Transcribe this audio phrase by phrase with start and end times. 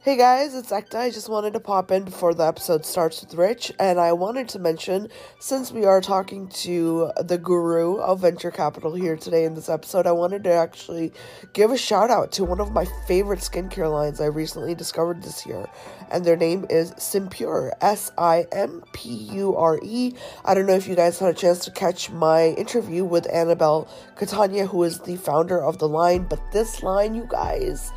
[0.00, 0.94] Hey guys, it's Ekta.
[0.94, 4.48] I just wanted to pop in before the episode starts with Rich, and I wanted
[4.50, 5.08] to mention
[5.40, 10.06] since we are talking to the guru of venture capital here today in this episode,
[10.06, 11.12] I wanted to actually
[11.52, 15.44] give a shout out to one of my favorite skincare lines I recently discovered this
[15.44, 15.66] year,
[16.12, 20.14] and their name is Simpure S I M P U R E.
[20.44, 23.88] I don't know if you guys had a chance to catch my interview with Annabelle
[24.14, 27.90] Catania, who is the founder of the line, but this line, you guys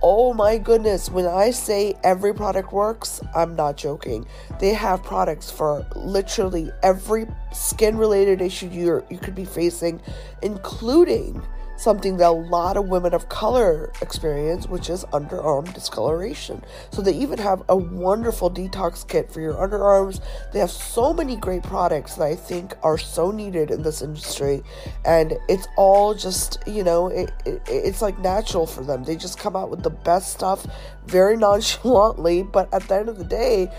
[0.00, 4.26] Oh my goodness, when I say every product works, I'm not joking.
[4.60, 10.00] They have products for literally every skin related issue you you could be facing,
[10.40, 11.42] including
[11.78, 16.62] something that a lot of women of color experience, which is underarm discoloration.
[16.90, 20.20] So they even have a wonderful detox kit for your underarms.
[20.52, 24.62] They have so many great products that I think are so needed in this industry,
[25.04, 29.04] and it's all just you know it, it it's like natural for them.
[29.04, 30.66] They just come out with the best stuff
[31.06, 33.70] very nonchalantly, but at the end of the day,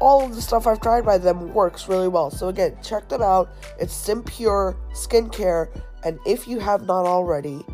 [0.00, 2.30] all of the stuff I've tried by them works really well.
[2.30, 3.50] So again, check them out.
[3.78, 5.68] It's Simpure Skincare,
[6.04, 7.64] and if you have not already,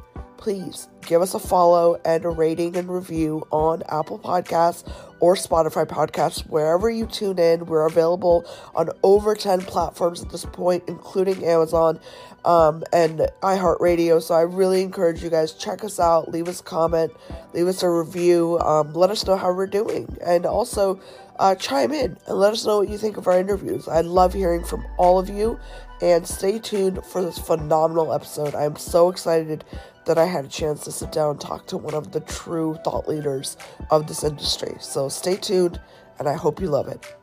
[0.43, 5.87] please give us a follow and a rating and review on Apple Podcasts or Spotify
[5.87, 7.67] Podcasts, wherever you tune in.
[7.67, 12.01] We're available on over 10 platforms at this point, including Amazon
[12.45, 14.21] um, and iHeartRadio.
[14.21, 17.13] So I really encourage you guys check us out, leave us a comment,
[17.53, 21.01] leave us a review, um, let us know how we're doing, and also
[21.39, 23.89] uh, chime in and let us know what you think of our interviews.
[23.89, 25.59] I love hearing from all of you,
[26.01, 28.55] and stay tuned for this phenomenal episode.
[28.55, 29.65] I am so excited
[30.05, 32.77] that I had a chance to sit down and talk to one of the true
[32.85, 33.57] thought leaders
[33.91, 34.75] of this industry.
[34.81, 35.81] So stay tuned,
[36.19, 37.17] and I hope you love it.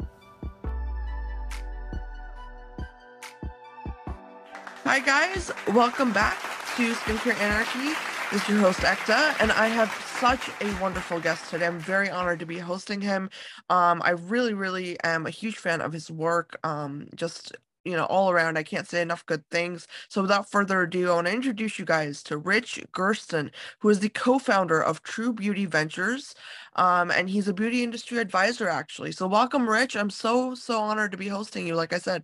[4.86, 5.52] Hi, guys.
[5.68, 7.94] Welcome back to Skincare Anarchy.
[8.32, 11.66] This is your host, Ekta, and I have such a wonderful guest today.
[11.66, 13.30] I'm very honored to be hosting him.
[13.70, 16.58] Um, I really, really am a huge fan of his work.
[16.64, 18.58] Um, just you know, all around.
[18.58, 19.88] I can't say enough good things.
[20.08, 24.00] So without further ado, I want to introduce you guys to Rich Gersten, who is
[24.00, 26.34] the co-founder of True Beauty Ventures.
[26.78, 29.12] Um, and he's a beauty industry advisor, actually.
[29.12, 29.98] So welcome, Rich.
[29.98, 32.24] I'm so, so honored to be hosting you, like I said.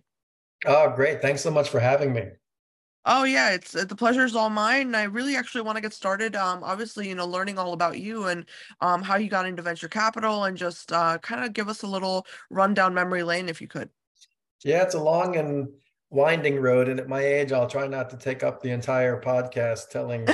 [0.64, 1.20] Oh, great.
[1.20, 2.30] Thanks so much for having me.
[3.08, 4.88] Oh yeah, it's the pleasure is all mine.
[4.88, 6.34] And I really actually want to get started.
[6.34, 8.44] Um, obviously, you know, learning all about you and
[8.80, 11.86] um, how you got into venture capital, and just uh, kind of give us a
[11.86, 13.90] little rundown memory lane, if you could.
[14.64, 15.68] Yeah, it's a long and
[16.10, 19.90] winding road, and at my age, I'll try not to take up the entire podcast
[19.90, 20.26] telling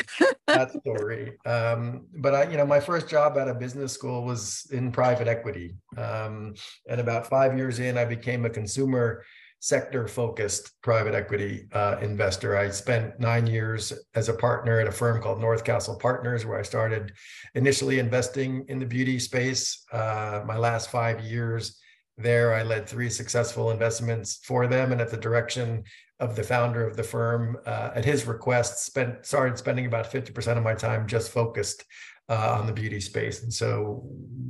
[0.47, 1.37] that story.
[1.45, 5.29] Um, but I, you know, my first job out of business school was in private
[5.29, 6.55] equity, um,
[6.89, 9.25] and about five years in, I became a consumer
[9.63, 12.59] sector focused private equity uh, investor.
[12.59, 16.59] I spent nine years as a partner at a firm called North Castle Partners, where
[16.59, 17.13] I started
[17.55, 19.85] initially investing in the beauty space.
[19.93, 21.79] Uh, my last five years
[22.19, 25.85] there, I led three successful investments for them, and at the direction
[26.19, 30.33] of the founder of the firm, uh, at his request, spent started spending about fifty
[30.33, 31.85] percent of my time just focused
[32.33, 33.43] uh, on the beauty space.
[33.43, 34.03] And so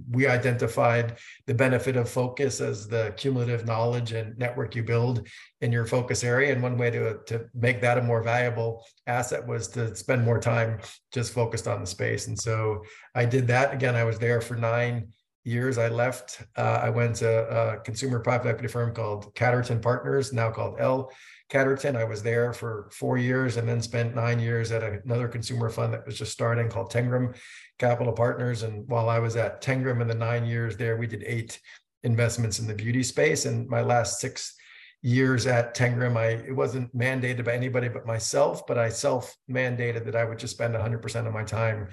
[0.08, 5.26] we identified the benefit of focus as the cumulative knowledge and network you build
[5.62, 6.52] in your focus area.
[6.52, 10.38] And one way to, to make that a more valuable asset was to spend more
[10.38, 10.78] time
[11.12, 12.28] just focused on the space.
[12.28, 12.82] And so
[13.16, 13.74] I did that.
[13.74, 15.08] Again, I was there for nine
[15.42, 15.76] years.
[15.76, 16.40] I left.
[16.56, 21.10] Uh, I went to a consumer private equity firm called Catterton Partners, now called L
[21.52, 21.96] Catterton.
[21.96, 25.92] I was there for four years and then spent nine years at another consumer fund
[25.92, 27.36] that was just starting called Tengram
[27.78, 28.62] Capital Partners.
[28.62, 31.60] And while I was at Tengram in the nine years there, we did eight
[32.04, 33.44] investments in the beauty space.
[33.44, 34.54] And my last six
[35.02, 40.06] years at Tengram, I it wasn't mandated by anybody but myself, but I self mandated
[40.06, 41.88] that I would just spend 100% of my time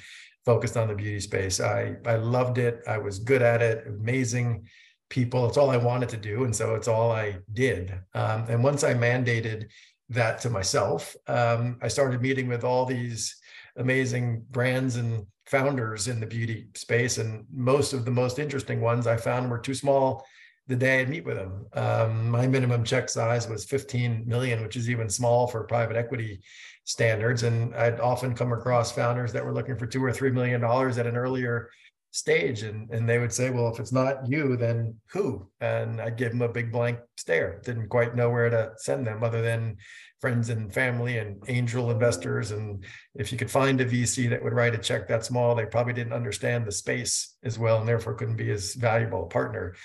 [0.45, 1.59] focused on the beauty space.
[1.59, 2.81] I I loved it.
[2.87, 3.87] I was good at it.
[3.87, 4.67] Amazing
[5.09, 5.47] people.
[5.47, 6.45] It's all I wanted to do.
[6.45, 7.91] And so it's all I did.
[8.13, 9.65] Um, and once I mandated
[10.09, 13.35] that to myself, um, I started meeting with all these
[13.75, 17.17] amazing brands and founders in the beauty space.
[17.17, 20.25] And most of the most interesting ones I found were too small
[20.67, 21.65] the day I'd meet with them.
[21.73, 26.41] Um, my minimum check size was 15 million, which is even small for private equity
[26.83, 27.41] standards.
[27.41, 30.99] And I'd often come across founders that were looking for two or three million dollars
[30.99, 31.71] at an earlier
[32.11, 35.47] stage and and they would say well if it's not you then who?
[35.61, 37.61] And i'd give them a big blank stare.
[37.63, 39.77] Didn't quite know where to send them other than
[40.19, 42.51] friends and family and angel investors.
[42.51, 42.83] And
[43.15, 45.93] if you could find a vc that would write a check that small they probably
[45.93, 49.75] didn't understand the space as well and therefore couldn't be as valuable a partner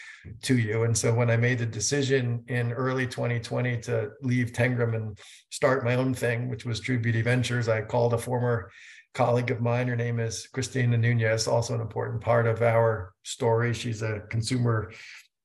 [0.43, 0.85] to you.
[0.85, 5.19] And so when i made the decision in early 2020 to leave tengram and
[5.51, 8.71] start my own thing which was true beauty ventures i called a former
[9.15, 9.87] colleague of mine.
[9.89, 13.73] Her name is Christina Nunez, also an important part of our story.
[13.73, 14.93] She's a consumer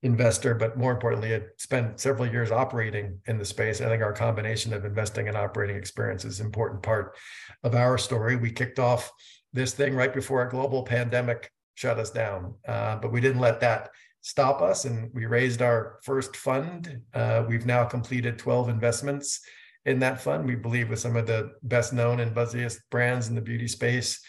[0.02, 3.80] investor, but more importantly, had spent several years operating in the space.
[3.80, 7.16] I think our combination of investing and operating experience is an important part
[7.64, 8.36] of our story.
[8.36, 9.12] We kicked off
[9.54, 13.60] this thing right before a global pandemic shut us down, uh, but we didn't let
[13.62, 13.90] that
[14.22, 17.02] stop us, and we raised our first fund.
[17.14, 19.42] Uh, we've now completed 12 investments
[19.86, 20.46] in that fund.
[20.46, 24.22] We believe with some of the best known and buzziest brands in the beauty space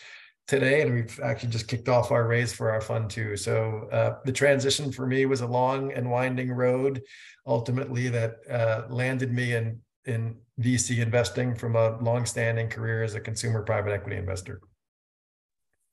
[0.47, 3.37] today, and we've actually just kicked off our raise for our fund too.
[3.37, 7.03] So uh, the transition for me was a long and winding road,
[7.47, 13.21] ultimately that uh, landed me in in VC investing from a long-standing career as a
[13.21, 14.61] consumer private equity investor.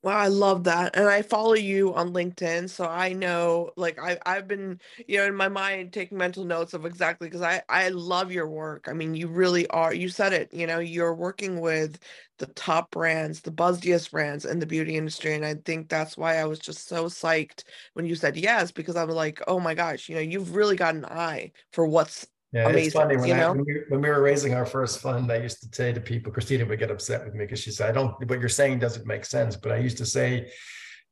[0.02, 0.94] Wow, I love that.
[0.96, 5.26] And I follow you on LinkedIn, so I know like I I've been, you know,
[5.26, 8.86] in my mind taking mental notes of exactly because I I love your work.
[8.88, 9.92] I mean, you really are.
[9.92, 11.98] You said it, you know, you're working with
[12.38, 16.36] the top brands, the buzziest brands in the beauty industry, and I think that's why
[16.36, 17.64] I was just so psyched
[17.94, 20.76] when you said yes because I was like, "Oh my gosh, you know, you've really
[20.76, 24.08] got an eye for what's yeah, Amazing, it's funny when, I, when, we, when, we,
[24.08, 27.24] were raising our first fund, I used to say to people, Christina would get upset
[27.24, 28.14] with me because she said, "I don't.
[28.26, 30.50] What you're saying doesn't make sense." But I used to say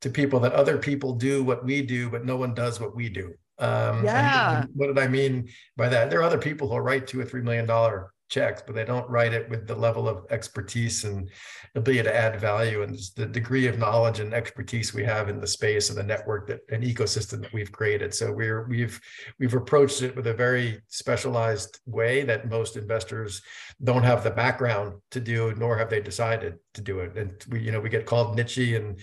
[0.01, 3.09] to people that other people do what we do, but no one does what we
[3.09, 3.33] do.
[3.59, 4.65] Um, yeah.
[4.73, 6.09] what did I mean by that?
[6.09, 9.09] There are other people who write two or three million dollar checks, but they don't
[9.09, 11.29] write it with the level of expertise and
[11.75, 15.47] ability to add value and the degree of knowledge and expertise we have in the
[15.47, 18.13] space and the network that an ecosystem that we've created.
[18.13, 18.99] So we're we've
[19.39, 23.41] we've approached it with a very specialized way that most investors
[23.83, 27.17] don't have the background to do, nor have they decided to do it.
[27.17, 28.99] And we, you know, we get called niche and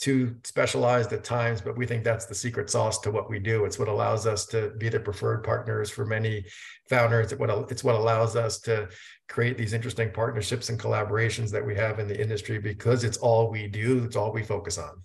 [0.00, 3.66] too specialized at times, but we think that's the secret sauce to what we do.
[3.66, 6.46] It's what allows us to be the preferred partners for many
[6.88, 7.32] founders.
[7.32, 8.88] It's what it's what allows us to
[9.28, 13.50] create these interesting partnerships and collaborations that we have in the industry because it's all
[13.50, 14.04] we do.
[14.04, 15.02] It's all we focus on.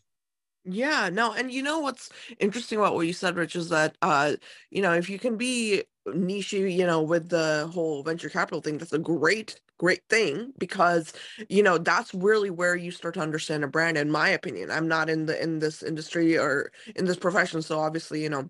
[0.67, 2.09] Yeah, no, and you know what's
[2.39, 4.35] interesting about what you said, Rich, is that uh,
[4.71, 8.79] you know, if you can be niche, you know, with the whole venture capital thing,
[8.79, 11.13] that's a great, great thing because
[11.49, 13.95] you know that's really where you start to understand a brand.
[13.97, 17.79] In my opinion, I'm not in the in this industry or in this profession, so
[17.79, 18.49] obviously, you know,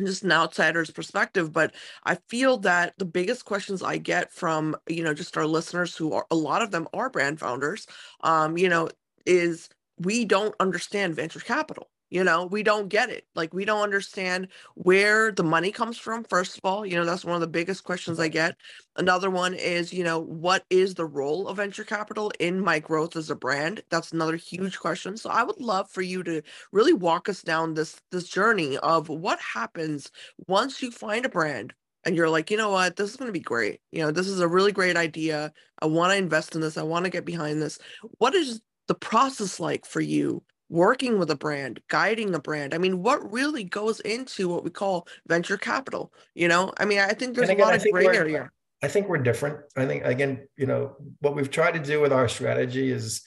[0.00, 1.74] just an outsider's perspective but
[2.04, 6.12] i feel that the biggest questions i get from you know just our listeners who
[6.12, 7.86] are a lot of them are brand founders
[8.22, 8.88] um you know
[9.26, 9.68] is
[10.00, 13.26] we don't understand venture capital you know we don't get it.
[13.34, 17.24] Like we don't understand where the money comes from first of all you know that's
[17.24, 18.56] one of the biggest questions i get.
[18.96, 23.16] Another one is you know what is the role of venture capital in my growth
[23.16, 23.82] as a brand?
[23.90, 25.16] That's another huge question.
[25.16, 26.42] So i would love for you to
[26.72, 30.10] really walk us down this this journey of what happens
[30.46, 31.74] once you find a brand
[32.04, 32.96] and you're like you know what?
[32.96, 33.80] This is going to be great.
[33.92, 35.52] You know this is a really great idea.
[35.82, 36.78] I want to invest in this.
[36.78, 37.78] I want to get behind this.
[38.18, 42.74] What is the process like for you working with a brand, guiding a brand?
[42.74, 46.12] I mean, what really goes into what we call venture capital?
[46.34, 48.50] You know, I mean, I think there's again, a lot of gray area.
[48.82, 49.58] I think we're different.
[49.76, 53.22] I think again, you know, what we've tried to do with our strategy is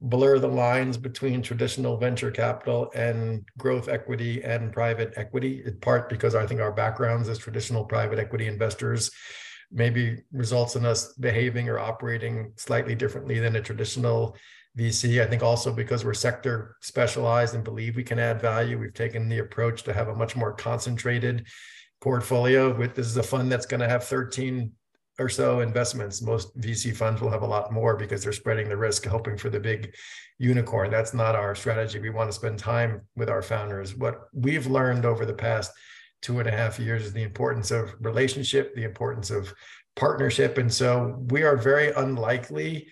[0.00, 6.08] blur the lines between traditional venture capital and growth equity and private equity, in part
[6.08, 9.10] because I think our backgrounds as traditional private equity investors
[9.74, 14.36] maybe results in us behaving or operating slightly differently than a traditional
[14.78, 15.22] VC.
[15.22, 19.28] I think also because we're sector specialized and believe we can add value, we've taken
[19.28, 21.46] the approach to have a much more concentrated
[22.00, 22.74] portfolio.
[22.74, 24.72] With this is a fund that's going to have 13
[25.18, 26.22] or so investments.
[26.22, 29.50] Most VC funds will have a lot more because they're spreading the risk, hoping for
[29.50, 29.94] the big
[30.38, 30.90] unicorn.
[30.90, 31.98] That's not our strategy.
[31.98, 33.94] We want to spend time with our founders.
[33.94, 35.70] What we've learned over the past
[36.22, 39.52] two and a half years is the importance of relationship, the importance of
[39.96, 40.56] partnership.
[40.56, 42.88] And so we are very unlikely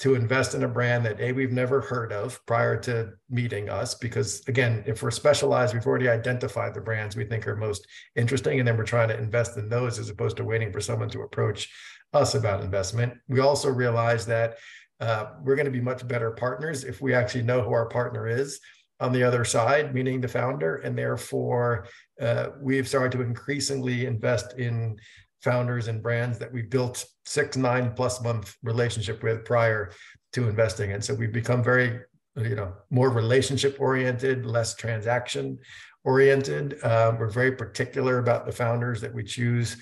[0.00, 3.94] to invest in a brand that a we've never heard of prior to meeting us
[3.94, 8.58] because again if we're specialized we've already identified the brands we think are most interesting
[8.58, 11.20] and then we're trying to invest in those as opposed to waiting for someone to
[11.20, 11.68] approach
[12.12, 13.14] us about investment.
[13.28, 14.56] We also realize that
[15.00, 18.26] uh, we're going to be much better partners if we actually know who our partner
[18.26, 18.60] is
[19.00, 21.86] on the other side meaning the founder and therefore
[22.20, 24.96] uh, we've started to increasingly invest in
[25.42, 29.92] founders and brands that we built six, nine plus month relationship with prior
[30.32, 30.92] to investing.
[30.92, 32.00] And so we've become very,
[32.36, 35.58] you know, more relationship oriented, less transaction
[36.04, 36.82] oriented.
[36.84, 39.76] Um, we're very particular about the founders that we choose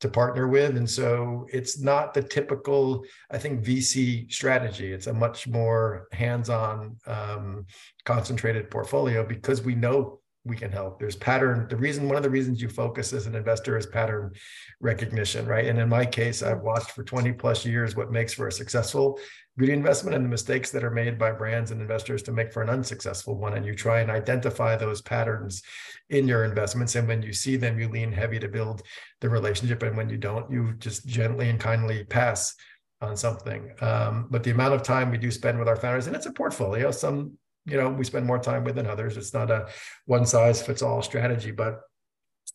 [0.00, 0.76] to partner with.
[0.76, 4.92] And so it's not the typical, I think, VC strategy.
[4.92, 7.64] It's a much more hands on, um,
[8.04, 10.98] concentrated portfolio because we know we can help.
[10.98, 11.66] There's pattern.
[11.68, 14.32] The reason, one of the reasons you focus as an investor is pattern
[14.80, 15.66] recognition, right?
[15.66, 19.18] And in my case, I've watched for 20 plus years what makes for a successful
[19.56, 22.62] beauty investment and the mistakes that are made by brands and investors to make for
[22.62, 23.54] an unsuccessful one.
[23.54, 25.62] And you try and identify those patterns
[26.10, 26.94] in your investments.
[26.94, 28.82] And when you see them, you lean heavy to build
[29.20, 29.82] the relationship.
[29.82, 32.54] And when you don't, you just gently and kindly pass
[33.00, 33.70] on something.
[33.80, 36.32] Um, but the amount of time we do spend with our founders, and it's a
[36.32, 36.90] portfolio.
[36.90, 39.16] Some you know we spend more time with than others.
[39.16, 39.68] It's not a
[40.06, 41.80] one size fits all strategy but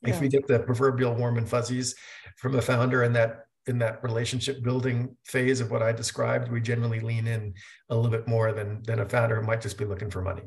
[0.01, 0.13] yeah.
[0.13, 1.95] if we get the proverbial warm and fuzzies
[2.37, 6.61] from the founder in that in that relationship building phase of what i described we
[6.61, 7.53] generally lean in
[7.89, 10.43] a little bit more than than a founder who might just be looking for money.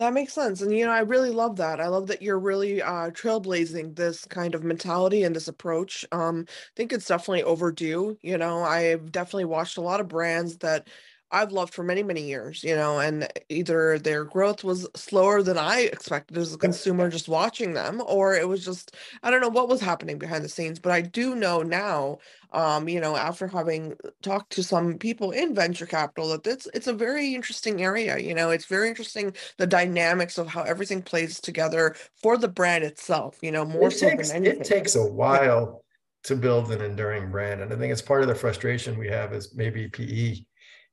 [0.00, 0.60] That makes sense.
[0.60, 1.80] And you know i really love that.
[1.80, 6.04] I love that you're really uh trailblazing this kind of mentality and this approach.
[6.12, 8.18] Um i think it's definitely overdue.
[8.22, 10.88] You know i've definitely watched a lot of brands that
[11.30, 15.58] I've loved for many, many years, you know, and either their growth was slower than
[15.58, 19.48] I expected as a consumer just watching them, or it was just, I don't know
[19.48, 20.78] what was happening behind the scenes.
[20.78, 22.18] But I do know now,
[22.52, 26.86] um, you know, after having talked to some people in venture capital, that it's it's
[26.86, 28.18] a very interesting area.
[28.18, 32.84] You know, it's very interesting the dynamics of how everything plays together for the brand
[32.84, 34.60] itself, you know, more it so takes, than anything.
[34.60, 35.84] It takes a while
[36.24, 37.60] to build an enduring brand.
[37.60, 40.36] And I think it's part of the frustration we have is maybe PE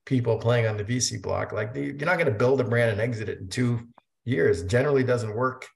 [0.05, 1.51] people playing on the VC block.
[1.51, 3.87] Like the, you're not going to build a brand and exit it in two
[4.25, 4.63] years.
[4.63, 5.67] Generally doesn't work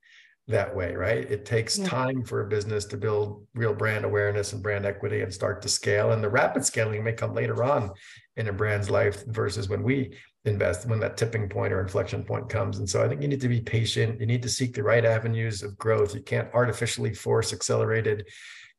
[0.47, 1.29] that way, right?
[1.29, 1.87] It takes yeah.
[1.87, 5.69] time for a business to build real brand awareness and brand equity and start to
[5.69, 6.11] scale.
[6.11, 7.91] And the rapid scaling may come later on
[8.37, 10.15] in a brand's life versus when we
[10.45, 12.77] invest, when that tipping point or inflection point comes.
[12.77, 14.19] And so I think you need to be patient.
[14.19, 16.13] You need to seek the right avenues of growth.
[16.13, 18.27] You can't artificially force accelerated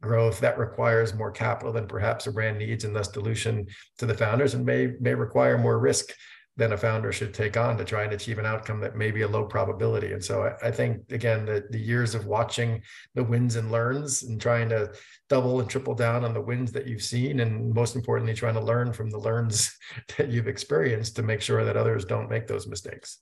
[0.07, 3.67] growth that requires more capital than perhaps a brand needs and thus dilution
[3.99, 6.13] to the founders and may may require more risk
[6.57, 9.21] than a founder should take on to try and achieve an outcome that may be
[9.23, 10.13] a low probability.
[10.13, 12.83] And so I, I think again the the years of watching
[13.15, 14.93] the wins and learns and trying to
[15.29, 18.61] double and triple down on the wins that you've seen and most importantly trying to
[18.61, 19.77] learn from the learns
[20.17, 23.19] that you've experienced to make sure that others don't make those mistakes.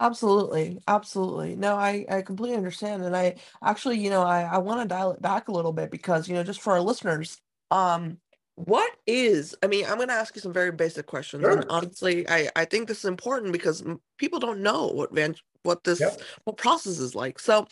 [0.00, 0.80] Absolutely.
[0.86, 1.56] Absolutely.
[1.56, 3.02] No, I, I completely understand.
[3.02, 5.90] And I actually, you know, I, I want to dial it back a little bit
[5.90, 7.38] because, you know, just for our listeners,
[7.70, 8.18] um,
[8.54, 11.44] what is, I mean, I'm going to ask you some very basic questions.
[11.44, 13.84] And honestly, I, I think this is important because
[14.18, 16.20] people don't know what van, what this, Yep.
[16.44, 17.38] what process is like.
[17.38, 17.66] So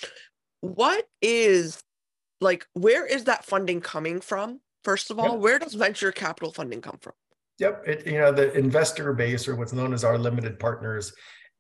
[0.60, 1.80] what is
[2.40, 4.60] like, where is that funding coming from?
[4.84, 5.40] First of all, Yep.
[5.40, 7.14] where does venture capital funding come from?
[7.58, 7.82] Yep.
[7.86, 11.12] It, you know, the investor base or what's known as our limited partners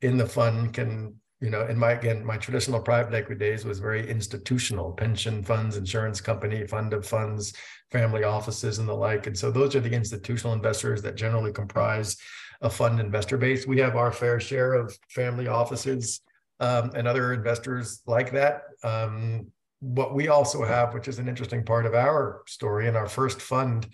[0.02, 3.78] in the fund can you know in my again my traditional private equity days was
[3.78, 7.52] very institutional pension funds insurance company fund of funds
[7.90, 9.26] family offices and the like.
[9.26, 12.16] And so those are the institutional investors that generally comprise
[12.62, 13.66] a fund investor base.
[13.66, 16.20] We have our fair share of family offices
[16.58, 18.62] um, and other investors like that.
[18.82, 19.46] Um,
[19.80, 23.42] what we also have which is an interesting part of our story in our first
[23.42, 23.86] fund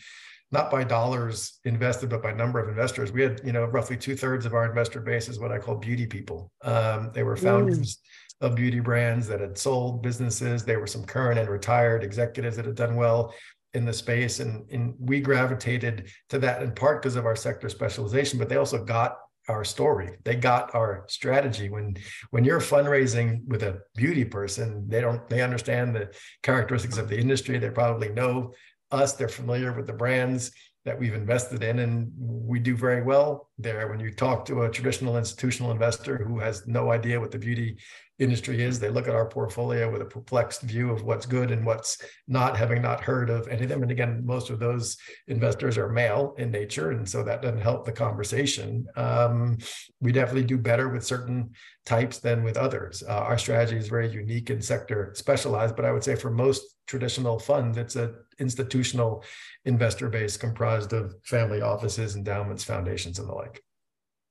[0.53, 3.11] not by dollars invested, but by number of investors.
[3.11, 5.77] We had, you know, roughly two thirds of our investor base is what I call
[5.77, 6.53] beauty people.
[6.63, 8.47] Um, they were founders mm.
[8.47, 10.63] of beauty brands that had sold businesses.
[10.63, 13.35] They were some current and retired executives that had done well
[13.73, 14.41] in the space.
[14.41, 18.57] And, and we gravitated to that in part because of our sector specialization, but they
[18.57, 19.17] also got
[19.49, 20.17] our story.
[20.25, 21.69] They got our strategy.
[21.69, 21.97] When
[22.31, 27.19] when you're fundraising with a beauty person, they don't they understand the characteristics of the
[27.19, 27.59] industry.
[27.59, 28.53] They probably know
[28.93, 29.13] us.
[29.15, 30.53] They're familiar with the brands
[30.85, 33.89] that we've invested in, and we do very well there.
[33.89, 37.79] When you talk to a traditional institutional investor who has no idea what the beauty
[38.23, 41.67] industry is, they look at our portfolio with a perplexed view of what's good and
[41.67, 41.99] what's
[42.29, 43.83] not, having not heard of any of them.
[43.83, 44.97] And again, most of those
[45.29, 48.87] investors are male in nature, and so that doesn't help the conversation.
[48.97, 49.59] Um,
[50.01, 51.51] we definitely do better with certain
[51.85, 53.03] types than with others.
[53.03, 56.63] Uh, our strategy is very unique and sector specialized, but I would say for most
[56.87, 59.25] traditional funds, it's an institutional
[59.65, 63.63] investor base comprised of family offices, endowments, foundations, and the like.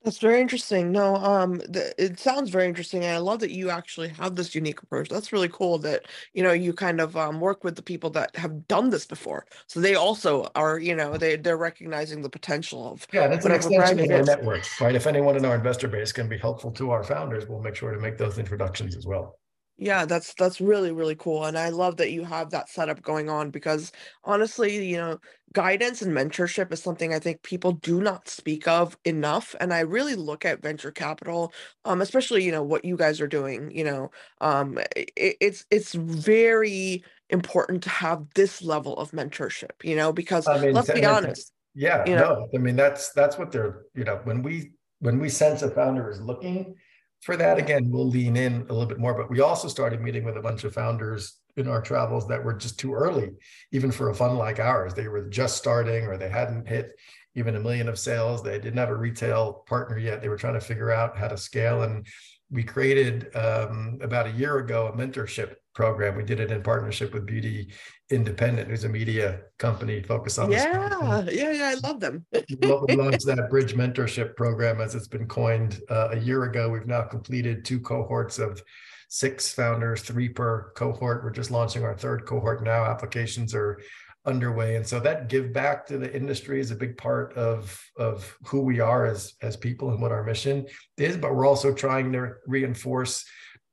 [0.03, 0.91] That's very interesting.
[0.91, 4.55] No, um, the, it sounds very interesting, and I love that you actually have this
[4.55, 5.09] unique approach.
[5.09, 5.77] That's really cool.
[5.77, 9.05] That you know you kind of um, work with the people that have done this
[9.05, 13.45] before, so they also are, you know, they they're recognizing the potential of yeah, that's
[13.45, 14.95] an extension of our network, right?
[14.95, 17.91] If anyone in our investor base can be helpful to our founders, we'll make sure
[17.91, 19.40] to make those introductions as well.
[19.77, 23.29] Yeah, that's that's really really cool and I love that you have that setup going
[23.29, 23.91] on because
[24.23, 25.19] honestly, you know,
[25.53, 29.79] guidance and mentorship is something I think people do not speak of enough and I
[29.79, 31.51] really look at venture capital
[31.85, 35.11] um especially, you know, what you guys are doing, you know, um it,
[35.41, 40.73] it's it's very important to have this level of mentorship, you know, because I mean,
[40.73, 41.53] let's be honest.
[41.73, 45.19] Yeah, you know, no, I mean that's that's what they're, you know, when we when
[45.19, 46.75] we sense a founder is looking
[47.21, 49.13] for that, again, we'll lean in a little bit more.
[49.13, 52.53] But we also started meeting with a bunch of founders in our travels that were
[52.53, 53.31] just too early,
[53.71, 54.93] even for a fund like ours.
[54.93, 56.93] They were just starting or they hadn't hit
[57.35, 58.41] even a million of sales.
[58.41, 60.21] They didn't have a retail partner yet.
[60.21, 61.83] They were trying to figure out how to scale.
[61.83, 62.05] And
[62.51, 66.15] we created um, about a year ago a mentorship program.
[66.15, 67.71] We did it in partnership with Beauty
[68.09, 71.73] Independent, who's a media company focused on yeah, yeah, yeah.
[71.75, 72.25] I love them.
[72.33, 76.69] we launched that bridge mentorship program as it's been coined uh, a year ago.
[76.69, 78.61] We've now completed two cohorts of
[79.07, 81.23] six founders, three per cohort.
[81.23, 82.85] We're just launching our third cohort now.
[82.85, 83.79] Applications are
[84.25, 84.75] underway.
[84.75, 88.61] And so that give back to the industry is a big part of of who
[88.61, 91.17] we are as as people and what our mission is.
[91.17, 93.25] But we're also trying to reinforce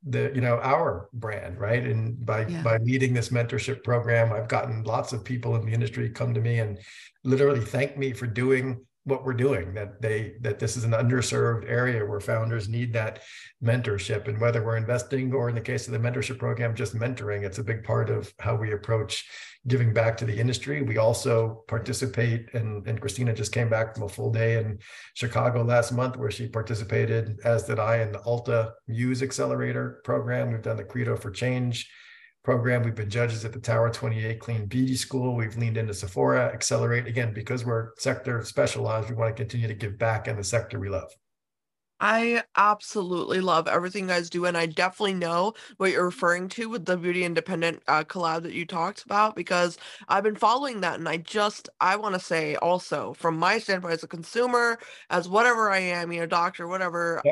[0.04, 1.84] the you know our brand right?
[1.84, 2.62] And by yeah.
[2.62, 6.40] by leading this mentorship program i've gotten lots of people in the industry come to
[6.40, 6.78] me and
[7.24, 11.68] literally thank me for doing what we're doing that they that this is an underserved
[11.68, 13.22] area where founders need that
[13.64, 14.28] mentorship.
[14.28, 17.58] And whether we're investing or in the case of the mentorship program just mentoring it's
[17.58, 19.26] a big part of how we approach
[19.66, 24.04] giving back to the industry we also participate and, and christina just came back from
[24.04, 24.78] a full day in
[25.14, 30.52] chicago last month where she participated as did i in the Ulta MUSE accelerator program
[30.52, 31.90] we've done the credo for change
[32.48, 32.82] program.
[32.82, 35.36] We've been judges at the Tower 28 Clean Beauty School.
[35.36, 37.06] We've leaned into Sephora, Accelerate.
[37.06, 40.78] Again, because we're sector specialized, we want to continue to give back in the sector
[40.78, 41.12] we love.
[42.00, 44.44] I absolutely love everything you guys do.
[44.44, 48.52] And I definitely know what you're referring to with the Beauty Independent uh, collab that
[48.52, 49.78] you talked about because
[50.08, 50.98] I've been following that.
[50.98, 54.78] And I just, I want to say also, from my standpoint as a consumer,
[55.10, 57.22] as whatever I am, you know, doctor, whatever,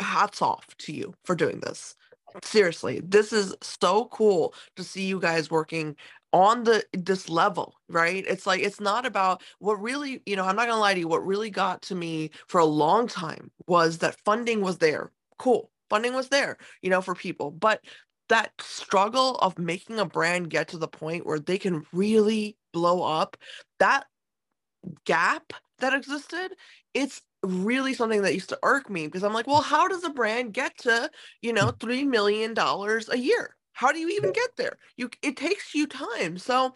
[0.00, 1.94] hats off to you for doing this
[2.42, 5.96] seriously this is so cool to see you guys working
[6.32, 10.56] on the this level right it's like it's not about what really you know i'm
[10.56, 13.98] not gonna lie to you what really got to me for a long time was
[13.98, 17.80] that funding was there cool funding was there you know for people but
[18.28, 23.02] that struggle of making a brand get to the point where they can really blow
[23.02, 23.38] up
[23.78, 24.04] that
[25.06, 26.50] gap that existed
[26.92, 30.10] it's really something that used to irk me because I'm like, well, how does a
[30.10, 31.10] brand get to,
[31.42, 31.80] you know, mm.
[31.80, 33.54] three million dollars a year?
[33.78, 34.76] How do you even get there?
[34.96, 36.36] You it takes you time.
[36.36, 36.74] So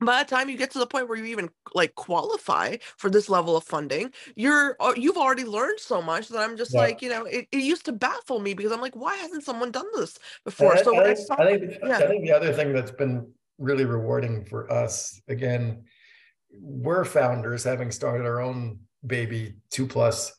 [0.00, 3.30] by the time you get to the point where you even like qualify for this
[3.30, 6.80] level of funding you're uh, you've already learned so much that i'm just yeah.
[6.80, 9.70] like you know it, it used to baffle me because i'm like why hasn't someone
[9.70, 11.96] done this before I, so I, I, saw, I think yeah.
[11.96, 15.84] i think the other thing that's been really rewarding for us again
[16.60, 20.30] we're founders having started our own baby two plus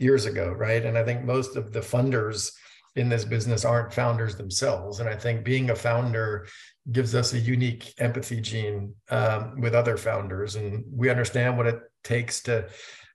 [0.00, 0.84] years ago, right?
[0.84, 2.52] And I think most of the funders
[2.96, 5.00] in this business aren't founders themselves.
[5.00, 6.46] And I think being a founder
[6.90, 10.56] gives us a unique empathy gene um, with other founders.
[10.56, 12.68] And we understand what it takes to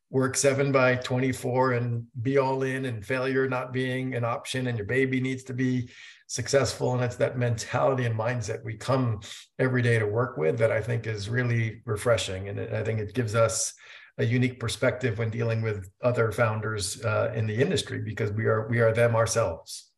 [0.09, 4.77] work seven by 24 and be all in and failure not being an option and
[4.77, 5.89] your baby needs to be
[6.27, 6.93] successful.
[6.93, 9.19] And it's that mentality and mindset we come
[9.59, 12.47] every day to work with that I think is really refreshing.
[12.47, 13.73] And I think it gives us
[14.17, 18.67] a unique perspective when dealing with other founders uh, in the industry because we are
[18.69, 19.91] we are them ourselves.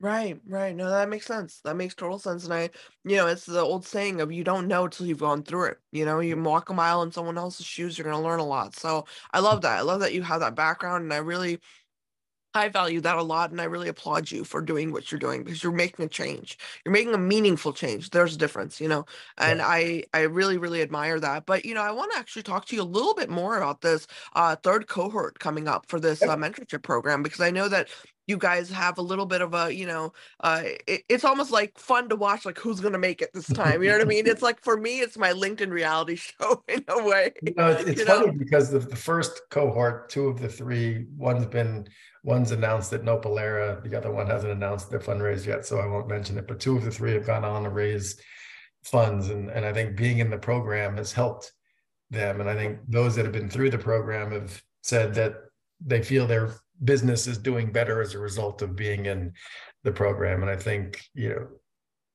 [0.00, 0.74] Right, right.
[0.74, 1.60] No, that makes sense.
[1.60, 2.42] That makes total sense.
[2.44, 2.70] And I,
[3.04, 5.78] you know, it's the old saying of you don't know till you've gone through it.
[5.92, 8.44] You know, you walk a mile in someone else's shoes, you're going to learn a
[8.44, 8.74] lot.
[8.74, 9.78] So I love that.
[9.78, 11.04] I love that you have that background.
[11.04, 11.60] And I really,
[12.54, 15.42] I value that a lot and I really applaud you for doing what you're doing
[15.42, 16.58] because you're making a change.
[16.84, 18.10] You're making a meaningful change.
[18.10, 19.06] There's a difference, you know.
[19.38, 19.66] And yeah.
[19.66, 21.46] I I really really admire that.
[21.46, 23.80] But you know, I want to actually talk to you a little bit more about
[23.80, 27.88] this uh third cohort coming up for this uh, mentorship program because I know that
[28.26, 31.76] you guys have a little bit of a you know uh it, it's almost like
[31.78, 34.26] fun to watch like who's gonna make it this time you know what i mean
[34.26, 38.02] it's like for me it's my linkedin reality show in a way you know, it's,
[38.04, 38.32] funny know?
[38.32, 41.86] because the, the first cohort two of the three one's been
[42.22, 46.08] one's announced that Nopalera, the other one hasn't announced their fundraise yet, so I won't
[46.08, 46.46] mention it.
[46.46, 48.20] But two of the three have gone on to raise
[48.84, 51.52] funds, and and I think being in the program has helped
[52.10, 52.40] them.
[52.40, 55.34] And I think those that have been through the program have said that
[55.84, 56.54] they feel their
[56.84, 59.32] business is doing better as a result of being in
[59.82, 60.42] the program.
[60.42, 61.48] And I think you know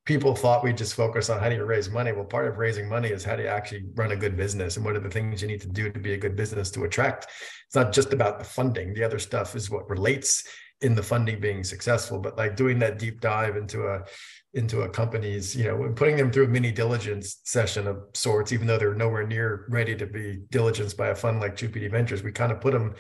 [0.08, 2.14] people thought we just focus on how do you raise money.
[2.14, 4.86] Well, part of raising money is how do you actually run a good business and
[4.86, 7.28] what are the things you need to do to be a good business to attract.
[7.68, 8.94] It's not just about the funding.
[8.94, 10.46] The other stuff is what relates
[10.80, 14.06] in the funding being successful, but like doing that deep dive into a
[14.54, 18.66] into a company's, you know, putting them through a mini diligence session of sorts, even
[18.66, 22.24] though they're nowhere near ready to be diligenced by a fund like True Beauty Ventures,
[22.24, 22.96] we kind of put them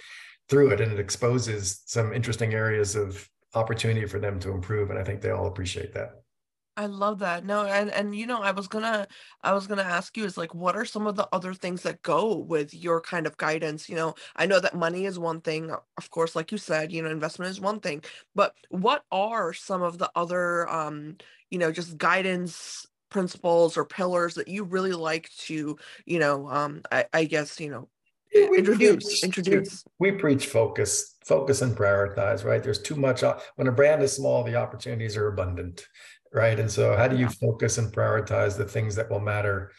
[0.49, 4.89] through it and it exposes some interesting areas of opportunity for them to improve.
[4.89, 6.09] And I think they all appreciate that.
[6.77, 7.43] I love that.
[7.43, 9.07] No, and and you know, I was gonna
[9.41, 12.03] I was gonna ask you is like what are some of the other things that
[12.03, 13.89] go with your kind of guidance?
[13.89, 17.01] You know, I know that money is one thing, of course, like you said, you
[17.01, 18.03] know, investment is one thing,
[18.35, 21.17] but what are some of the other um,
[21.49, 26.83] you know, just guidance principles or pillars that you really like to, you know, um
[26.91, 27.89] I, I guess, you know,
[28.33, 33.23] we introduce preach, introduce we, we, preach focus focus and prioritize right there's too much
[33.55, 35.87] when a brand is small the opportunities are abundant
[36.33, 36.59] right?
[36.59, 39.71] And so how do you focus and prioritize the things that will matter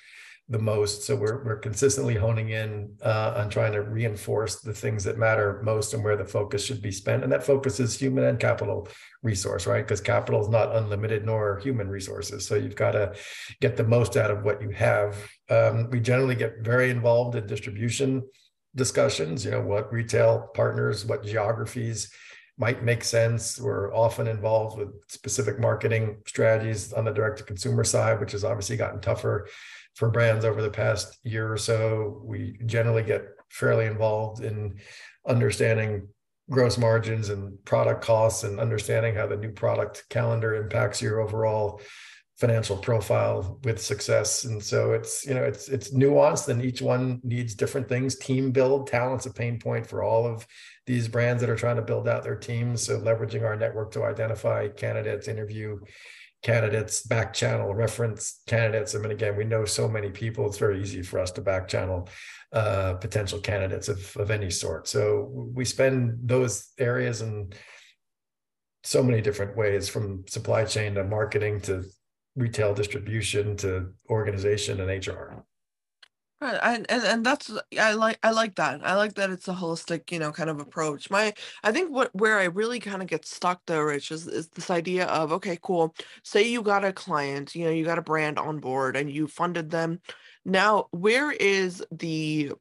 [0.48, 1.04] the most?
[1.04, 5.60] So we're we're consistently honing in uh, on trying to reinforce the things that matter
[5.62, 7.22] most and where the focus should be spent.
[7.22, 8.88] And that focus is human and capital
[9.22, 9.84] resource, right?
[9.84, 12.46] Because capital is not unlimited nor human resources.
[12.46, 13.14] So you've got to
[13.60, 15.16] get the most out of what you have.
[15.50, 18.22] Um, we generally get very involved in distribution
[18.74, 22.10] discussions, you know, what retail partners, what geographies
[22.58, 23.60] might make sense.
[23.60, 28.44] We're often involved with specific marketing strategies on the direct to consumer side, which has
[28.44, 29.48] obviously gotten tougher
[29.94, 32.20] for brands over the past year or so.
[32.24, 34.78] We generally get fairly involved in
[35.26, 36.08] understanding
[36.50, 41.80] gross margins and product costs and understanding how the new product calendar impacts your overall
[42.38, 47.20] financial profile with success and so it's you know it's it's nuanced and each one
[47.24, 50.46] needs different things team build talent's a pain point for all of
[50.88, 52.82] these brands that are trying to build out their teams.
[52.82, 55.80] So leveraging our network to identify candidates, interview
[56.42, 58.94] candidates, back channel, reference candidates.
[58.94, 60.46] I mean, again, we know so many people.
[60.46, 62.08] It's very easy for us to back channel
[62.54, 64.88] uh, potential candidates of, of any sort.
[64.88, 67.52] So we spend those areas in
[68.82, 71.84] so many different ways from supply chain to marketing to
[72.38, 75.44] retail distribution to organization and HR.
[76.40, 78.86] Right, and, and and that's I like I like that.
[78.86, 81.10] I like that it's a holistic, you know, kind of approach.
[81.10, 84.46] My I think what where I really kind of get stuck though, Rich, is is
[84.50, 85.96] this idea of okay, cool.
[86.22, 89.26] Say you got a client, you know, you got a brand on board and you
[89.26, 90.00] funded them.
[90.44, 92.52] Now, where is the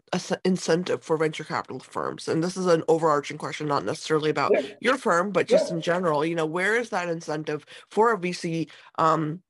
[0.43, 2.27] incentive for venture capital firms?
[2.27, 4.73] And this is an overarching question, not necessarily about yeah.
[4.81, 5.75] your firm, but just yeah.
[5.75, 6.25] in general.
[6.25, 9.41] You know, where is that incentive for a VC um,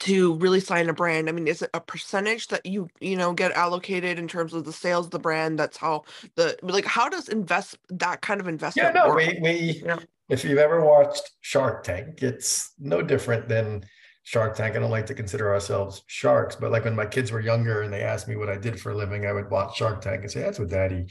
[0.00, 1.28] to really sign a brand?
[1.28, 4.64] I mean, is it a percentage that you you know get allocated in terms of
[4.64, 5.58] the sales of the brand?
[5.58, 6.04] That's how
[6.34, 8.94] the like how does invest that kind of investment?
[8.94, 9.18] Yeah, no, work?
[9.18, 9.98] we we yeah.
[10.28, 13.84] if you've ever watched Shark Tank, it's no different than
[14.24, 14.76] Shark Tank.
[14.76, 17.92] I don't like to consider ourselves sharks, but like when my kids were younger and
[17.92, 20.30] they asked me what I did for a living, I would watch Shark Tank and
[20.30, 21.06] say, "That's what Daddy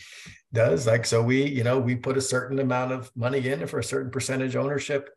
[0.53, 3.79] does." Like so, we you know we put a certain amount of money in for
[3.79, 5.09] a certain percentage ownership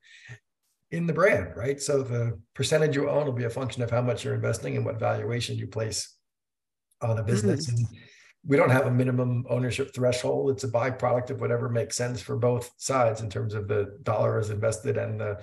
[0.91, 1.81] in the brand, right?
[1.81, 4.85] So the percentage you own will be a function of how much you're investing and
[4.85, 6.17] what valuation you place
[7.03, 7.67] on a business.
[7.67, 7.85] Mm-hmm.
[7.85, 7.87] And
[8.47, 10.51] we don't have a minimum ownership threshold.
[10.51, 14.51] It's a byproduct of whatever makes sense for both sides in terms of the dollars
[14.51, 15.39] invested and the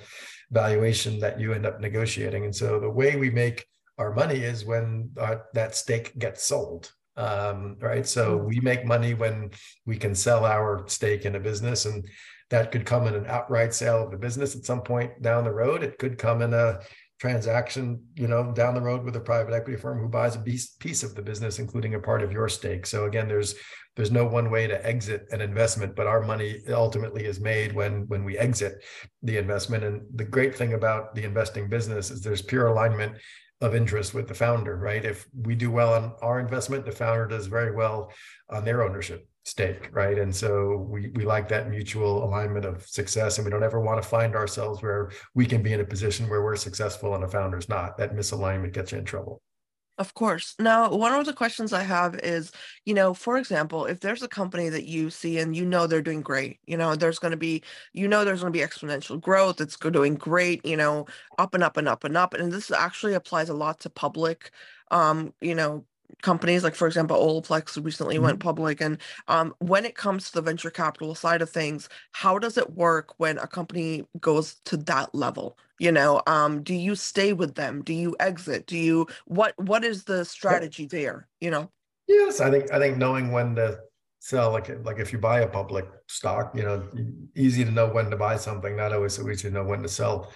[0.52, 2.46] valuation that you end up negotiating.
[2.46, 3.66] And so the way we make
[3.98, 6.92] our money is when uh, that stake gets sold.
[7.18, 8.06] Um, right.
[8.08, 8.48] So mm-hmm.
[8.48, 9.52] we make money when
[9.86, 11.86] we can sell our stake in a business.
[11.86, 12.06] And
[12.50, 15.52] that could come in an outright sale of the business at some point down the
[15.52, 15.84] road.
[15.84, 16.80] It could come in a
[17.20, 21.04] transaction, you know, down the road with a private equity firm who buys a piece,
[21.04, 22.86] of the business, including a part of your stake.
[22.86, 23.56] So again, there's
[23.96, 28.08] there's no one way to exit an investment, but our money ultimately is made when
[28.08, 28.84] when we exit
[29.24, 29.84] the investment.
[29.84, 33.18] And the great thing about the investing business is there's pure alignment
[33.62, 35.06] of interest with the founder, right?
[35.06, 38.12] If we do well on our investment, the founder does very well
[38.50, 40.18] on their ownership stake, right?
[40.18, 44.02] And so we we like that mutual alignment of success, and we don't ever want
[44.02, 47.28] to find ourselves where we can be in a position where we're successful and a
[47.28, 47.98] founder's not.
[47.98, 49.42] That misalignment gets you in trouble.
[49.98, 50.56] Of course.
[50.60, 52.52] Now, one of the questions I have is,
[52.84, 56.02] you know, for example, if there's a company that you see and you know they're
[56.02, 59.22] doing great, you know, there's going to be, you know, there's going to be exponential
[59.22, 59.62] growth.
[59.62, 61.06] It's doing great, you know,
[61.38, 62.34] up and up and up and up.
[62.34, 64.52] And this actually applies a lot to public,
[64.92, 65.86] um, you know,
[66.22, 68.26] companies like for example olaplex recently mm-hmm.
[68.26, 68.98] went public and
[69.28, 73.14] um, when it comes to the venture capital side of things how does it work
[73.18, 75.58] when a company goes to that level?
[75.80, 77.82] You know um, do you stay with them?
[77.84, 78.66] Do you exit?
[78.66, 81.70] Do you what what is the strategy there you know?
[82.08, 83.80] Yes i think i think knowing when to
[84.20, 86.84] sell like like if you buy a public stock you know
[87.36, 89.88] easy to know when to buy something not always so easy to know when to
[89.88, 90.34] sell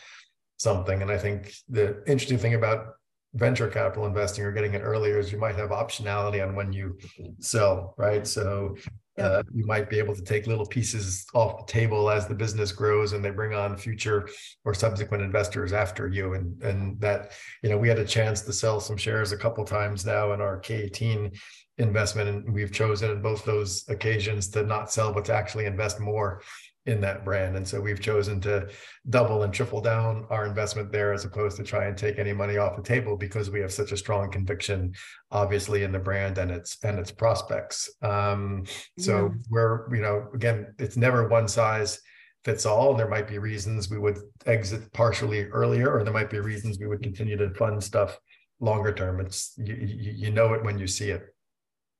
[0.57, 2.98] something and i think the interesting thing about
[3.33, 6.97] venture capital investing or getting it earlier is you might have optionality on when you
[7.39, 8.25] sell, right?
[8.25, 8.75] So
[9.19, 12.71] uh, you might be able to take little pieces off the table as the business
[12.71, 14.27] grows and they bring on future
[14.65, 16.33] or subsequent investors after you.
[16.33, 19.63] And and that, you know, we had a chance to sell some shares a couple
[19.65, 21.37] times now in our K18
[21.77, 22.29] investment.
[22.29, 26.41] And we've chosen in both those occasions to not sell, but to actually invest more
[26.89, 27.55] in that brand.
[27.55, 28.67] And so we've chosen to
[29.09, 32.57] double and triple down our investment there as opposed to try and take any money
[32.57, 34.93] off the table because we have such a strong conviction,
[35.31, 37.89] obviously, in the brand and its and its prospects.
[38.01, 38.65] Um,
[38.97, 39.41] so yeah.
[39.49, 41.99] we're, you know, again, it's never one size
[42.43, 42.91] fits all.
[42.91, 46.79] And there might be reasons we would exit partially earlier, or there might be reasons
[46.79, 48.17] we would continue to fund stuff
[48.59, 49.19] longer term.
[49.19, 51.23] It's you, you, you know it when you see it.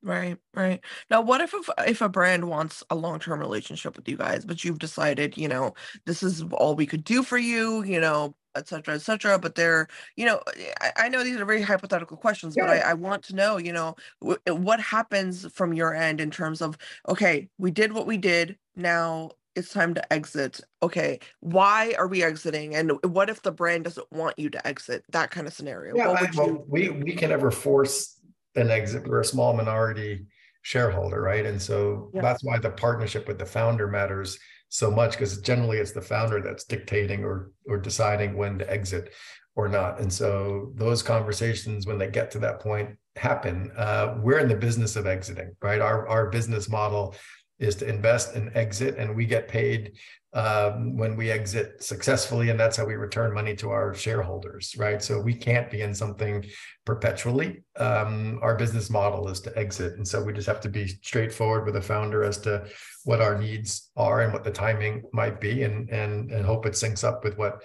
[0.02, 0.80] Right, right.
[1.10, 1.54] Now, what if
[1.86, 5.74] if a brand wants a long-term relationship with you guys, but you've decided, you know,
[6.06, 9.38] this is all we could do for you, you know, et cetera, et cetera.
[9.38, 12.78] But they're, you know, eh, I, I know these are very hypothetical questions, but I,
[12.80, 16.62] I want to know, you know, w- eh, what happens from your end in terms
[16.62, 16.78] of,
[17.10, 18.58] okay, we did what we did.
[18.78, 20.62] Now it's time to exit.
[20.82, 22.74] Okay, why are we exiting?
[22.74, 25.04] And what if the brand doesn't want you to exit?
[25.10, 25.98] That kind of scenario.
[25.98, 28.16] Yeah, I, well, we we can never force
[28.60, 29.08] an exit.
[29.08, 30.26] We're a small minority
[30.62, 31.46] shareholder, right?
[31.46, 32.22] And so yeah.
[32.22, 34.38] that's why the partnership with the founder matters
[34.70, 39.14] so much because generally it's the founder that's dictating or or deciding when to exit
[39.56, 40.00] or not.
[40.00, 43.72] And so those conversations, when they get to that point, happen.
[43.76, 45.82] Uh, we're in the business of exiting, right?
[45.82, 47.16] Our our business model
[47.60, 49.98] is to invest and exit, and we get paid
[50.34, 55.02] um, when we exit successfully, and that's how we return money to our shareholders, right?
[55.02, 56.46] So we can't be in something
[56.86, 57.64] perpetually.
[57.78, 61.66] Um, our business model is to exit, and so we just have to be straightforward
[61.66, 62.66] with the founder as to
[63.06, 66.74] what our needs are and what the timing might be, and and and hope it
[66.74, 67.64] syncs up with what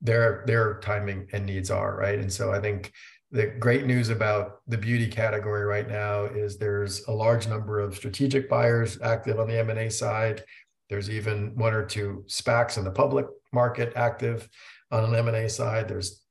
[0.00, 2.18] their their timing and needs are, right?
[2.18, 2.92] And so I think
[3.32, 7.94] the great news about the beauty category right now is there's a large number of
[7.94, 10.42] strategic buyers active on the M&A side.
[10.88, 14.48] There's even one or two SPACs in the public market active
[14.90, 15.86] on an M&A side.
[15.86, 16.22] There's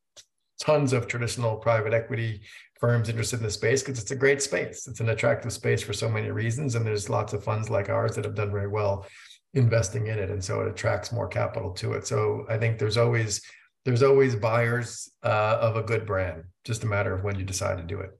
[0.59, 2.41] tons of traditional private equity
[2.81, 4.85] firms interested in the space because it's a great space.
[4.87, 6.75] It's an attractive space for so many reasons.
[6.75, 9.05] And there's lots of funds like ours that have done very well
[9.53, 10.29] investing in it.
[10.29, 12.05] And so it attracts more capital to it.
[12.05, 13.41] So I think there's always
[13.85, 16.43] there's always buyers uh, of a good brand.
[16.63, 18.11] Just a matter of when you decide to do it.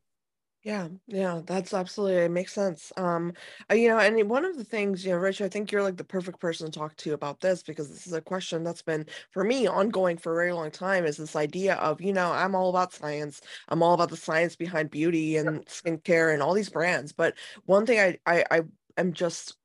[0.61, 2.91] Yeah, yeah, that's absolutely it makes sense.
[2.97, 3.31] Um,
[3.71, 5.95] uh, you know, and one of the things, you know, Rich, I think you're like
[5.95, 9.05] the perfect person to talk to about this because this is a question that's been
[9.31, 12.55] for me ongoing for a very long time is this idea of, you know, I'm
[12.55, 13.39] all about science.
[13.69, 17.13] I'm all about the science behind beauty and skincare and all these brands.
[17.13, 18.61] But one thing I I, I
[18.97, 19.55] am just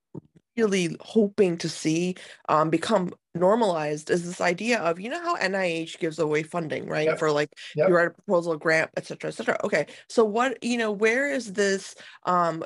[0.57, 2.15] really hoping to see
[2.49, 7.07] um, become normalized is this idea of you know how NIH gives away funding right
[7.07, 7.19] yep.
[7.19, 7.89] for like yep.
[7.89, 11.31] you write a proposal grant et cetera et cetera okay so what you know where
[11.31, 11.95] is this
[12.25, 12.65] um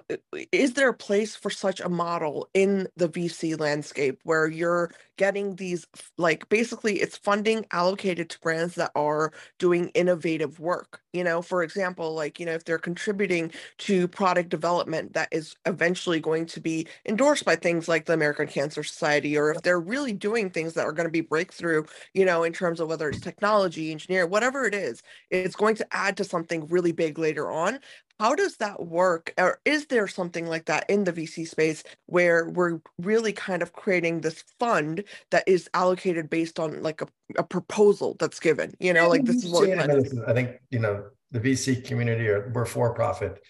[0.52, 5.57] is there a place for such a model in the VC landscape where you're getting
[5.57, 11.42] these like basically it's funding allocated to brands that are doing innovative work you know
[11.42, 16.46] for example like you know if they're contributing to product development that is eventually going
[16.46, 20.50] to be endorsed by things like the American Cancer Society or if they're really doing
[20.58, 23.92] things that are going to be breakthrough, you know, in terms of whether it's technology,
[23.92, 27.78] engineer, whatever it is, it's going to add to something really big later on.
[28.18, 29.32] How does that work?
[29.38, 33.72] Or is there something like that in the VC space where we're really kind of
[33.72, 38.74] creating this fund that is allocated based on like a, a proposal that's given?
[38.80, 42.66] You know, like this is what I think, you know, the VC community are we're
[42.66, 43.40] for profit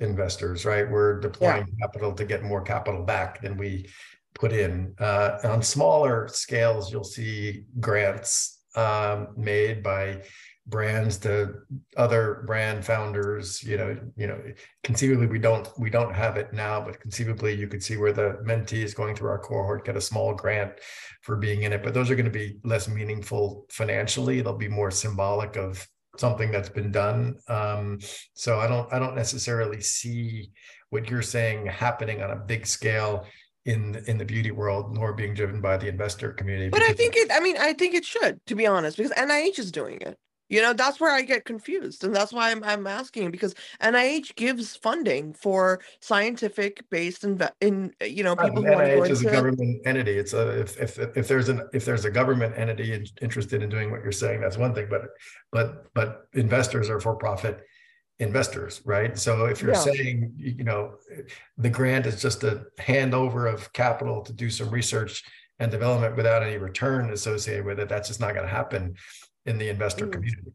[0.00, 0.88] investors, right?
[0.88, 1.86] We're deploying yeah.
[1.86, 3.88] capital to get more capital back than we
[4.38, 4.94] put in.
[4.98, 10.22] Uh, on smaller scales, you'll see grants um, made by
[10.68, 11.54] brands to
[11.96, 13.62] other brand founders.
[13.62, 14.40] You know, you know,
[14.84, 18.38] conceivably we don't we don't have it now, but conceivably you could see where the
[18.44, 20.72] mentee is going through our cohort get a small grant
[21.22, 21.82] for being in it.
[21.82, 24.40] But those are going to be less meaningful financially.
[24.40, 25.86] They'll be more symbolic of
[26.18, 27.36] something that's been done.
[27.48, 27.98] Um,
[28.34, 30.50] so I don't I don't necessarily see
[30.90, 33.26] what you're saying happening on a big scale
[33.68, 37.14] in in the beauty world nor being driven by the investor community but i think
[37.16, 40.16] it i mean i think it should to be honest because nih is doing it.
[40.48, 44.34] You know that's where i get confused and that's why i'm, I'm asking because nih
[44.36, 49.28] gives funding for scientific based in, in you know people who nih is into...
[49.28, 50.12] a government entity.
[50.12, 53.90] It's a if, if if there's an if there's a government entity interested in doing
[53.90, 55.02] what you're saying that's one thing but
[55.52, 57.60] but but investors are for profit
[58.20, 59.16] investors, right?
[59.18, 59.80] So if you're yeah.
[59.80, 60.94] saying, you know,
[61.56, 65.24] the grant is just a handover of capital to do some research
[65.60, 68.94] and development without any return associated with it, that's just not going to happen
[69.46, 70.12] in the investor mm.
[70.12, 70.52] community.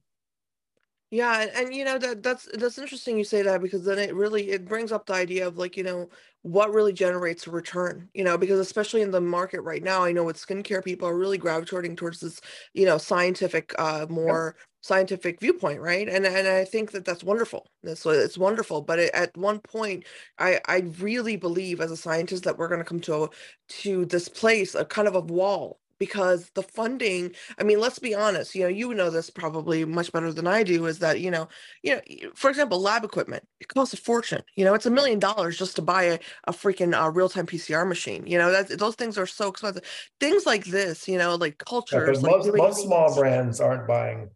[1.10, 4.16] Yeah, and, and you know that that's that's interesting you say that because then it
[4.16, 6.10] really it brings up the idea of like, you know,
[6.42, 10.12] what really generates a return, you know, because especially in the market right now, I
[10.12, 12.42] know with skincare people are really gravitating towards this,
[12.74, 16.08] you know, scientific uh more scientific viewpoint right?
[16.10, 17.68] And and i think that that's wonderful.
[17.84, 20.04] That's it's wonderful but it, at one point
[20.40, 23.30] i i really believe as a scientist that we're going to come to
[23.70, 28.14] to this place a kind of a wall because the funding i mean let's be
[28.14, 31.32] honest you know you know this probably much better than i do is that you
[31.32, 31.48] know
[31.82, 32.02] you know
[32.36, 34.44] for example lab equipment it costs a fortune.
[34.56, 37.88] You know it's a million dollars just to buy a, a freaking uh, real-time pcr
[37.88, 38.28] machine.
[38.28, 39.84] You know that those things are so expensive.
[40.20, 44.30] Things like this you know like cultures yeah, most, most small brands aren't buying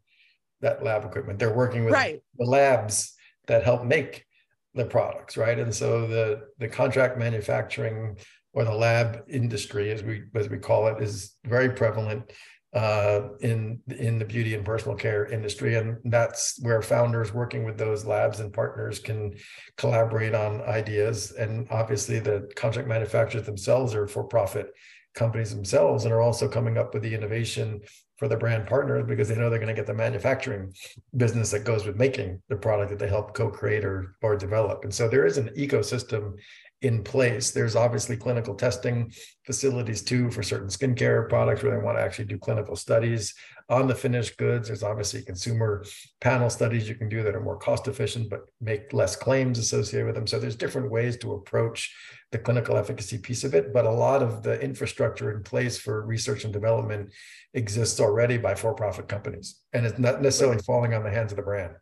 [0.62, 2.22] that lab equipment they're working with right.
[2.38, 3.14] the labs
[3.48, 4.26] that help make
[4.74, 8.18] the products right and so the the contract manufacturing
[8.58, 12.32] or the lab industry, as we as we call it, is very prevalent
[12.74, 17.78] uh, in in the beauty and personal care industry, and that's where founders working with
[17.78, 19.36] those labs and partners can
[19.78, 21.34] collaborate on ideas.
[21.34, 24.74] And obviously, the contract manufacturers themselves are for-profit
[25.18, 27.82] companies themselves, and are also coming up with the innovation
[28.18, 30.74] for the brand partners because they know they're going to get the manufacturing
[31.18, 34.84] business that goes with making the product that they help co-create or or develop.
[34.84, 36.34] And so there is an ecosystem
[36.82, 37.52] in place.
[37.52, 39.12] There's obviously clinical testing
[39.46, 43.34] facilities too for certain skincare products where they want to actually do clinical studies
[43.70, 44.68] on the finished goods.
[44.68, 45.84] There's obviously consumer
[46.22, 50.06] panel studies you can do that are more cost efficient but make less claims associated
[50.06, 50.28] with them.
[50.28, 51.94] So there's different ways to approach
[52.32, 56.06] the clinical efficacy piece of it, but a lot of the infrastructure in place for
[56.06, 57.12] research and development
[57.54, 61.42] exists already by for-profit companies and it's not necessarily falling on the hands of the
[61.42, 61.74] brand.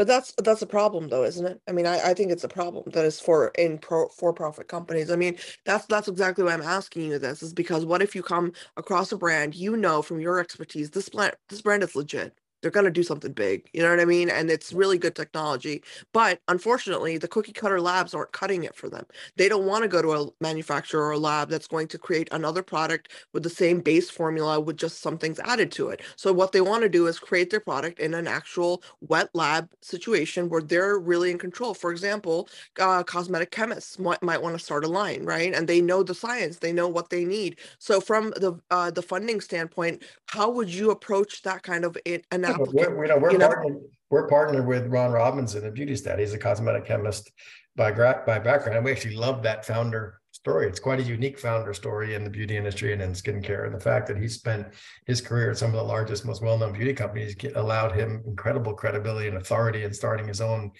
[0.00, 1.62] But that's that's a problem, though, isn't it?
[1.68, 5.12] I mean, I, I think it's a problem that is for in pro, for-profit companies.
[5.12, 8.24] I mean, that's that's exactly why I'm asking you this is because what if you
[8.24, 12.34] come across a brand you know from your expertise this brand this brand is legit
[12.62, 14.28] they're going to do something big you know what i mean?
[14.30, 18.88] And it's really good technology but unfortunately the cookie cutter labs aren't cutting it for
[18.88, 19.06] them.
[19.36, 22.28] They don't want to go to a manufacturer or a lab that's going to create
[22.32, 26.02] another product with the same base formula with just some things added to it.
[26.16, 29.70] So what they want to do is create their product in an actual wet lab
[29.82, 31.74] situation where they're really in control.
[31.74, 35.54] For example uh, cosmetic chemists might, might want to start a line right?
[35.54, 37.58] And they know the science they know what they need.
[37.78, 42.22] So from the uh, the funding standpoint how would you approach that kind of an
[42.50, 42.96] applicant.
[42.96, 43.78] We're, you know, we're, you partnered,
[44.10, 46.18] we're partnered with Ron Robinson at BeautyStat.
[46.18, 47.30] He's a cosmetic chemist
[47.76, 48.76] by, by background.
[48.76, 50.66] And we actually love that founder story.
[50.68, 53.66] It's quite a unique founder story in the beauty industry and in skincare.
[53.66, 54.68] And the fact that he spent
[55.06, 59.28] his career at some of the largest, most well-known beauty companies allowed him incredible credibility
[59.28, 60.72] and authority in starting his own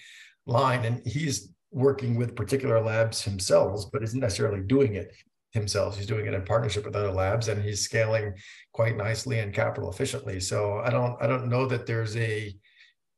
[0.45, 0.85] line.
[0.85, 5.13] And he's working with particular labs himself, but isn't necessarily doing it
[5.51, 5.97] himself.
[5.97, 8.33] He's doing it in partnership with other labs and he's scaling
[8.73, 10.39] quite nicely and capital efficiently.
[10.39, 12.55] So I don't I don't know that there's a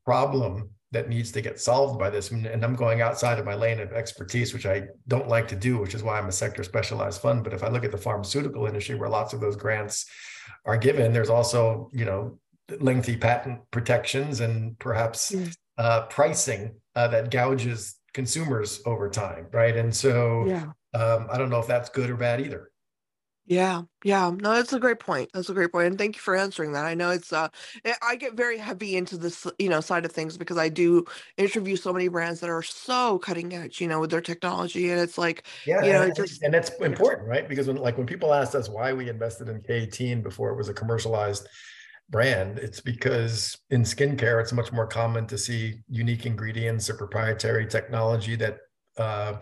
[0.06, 2.32] problem that needs to get solved by this.
[2.32, 5.80] And I'm going outside of my lane of expertise, which I don't like to do,
[5.80, 7.44] which is why I'm a sector specialized fund.
[7.44, 10.06] But if I look at the pharmaceutical industry where lots of those grants
[10.66, 12.40] are given, there's also, you know,
[12.80, 15.54] lengthy patent protections and perhaps mm.
[15.78, 19.76] uh, pricing uh, that gouges consumers over time, right?
[19.76, 22.70] And so yeah um, I don't know if that's good or bad either.
[23.46, 24.32] Yeah, yeah.
[24.34, 25.30] No, that's a great point.
[25.34, 25.88] That's a great point.
[25.88, 26.86] And thank you for answering that.
[26.86, 27.50] I know it's uh
[28.02, 31.04] I get very heavy into this, you know, side of things because I do
[31.36, 34.92] interview so many brands that are so cutting edge, you know, with their technology.
[34.92, 37.50] And it's like, yeah, you know, and, just and it's important, right?
[37.50, 40.70] Because when like when people asked us why we invested in K18 before it was
[40.70, 41.50] a commercialized
[42.14, 47.66] brand, it's because in skincare, it's much more common to see unique ingredients or proprietary
[47.68, 48.60] technology that
[49.00, 49.34] uh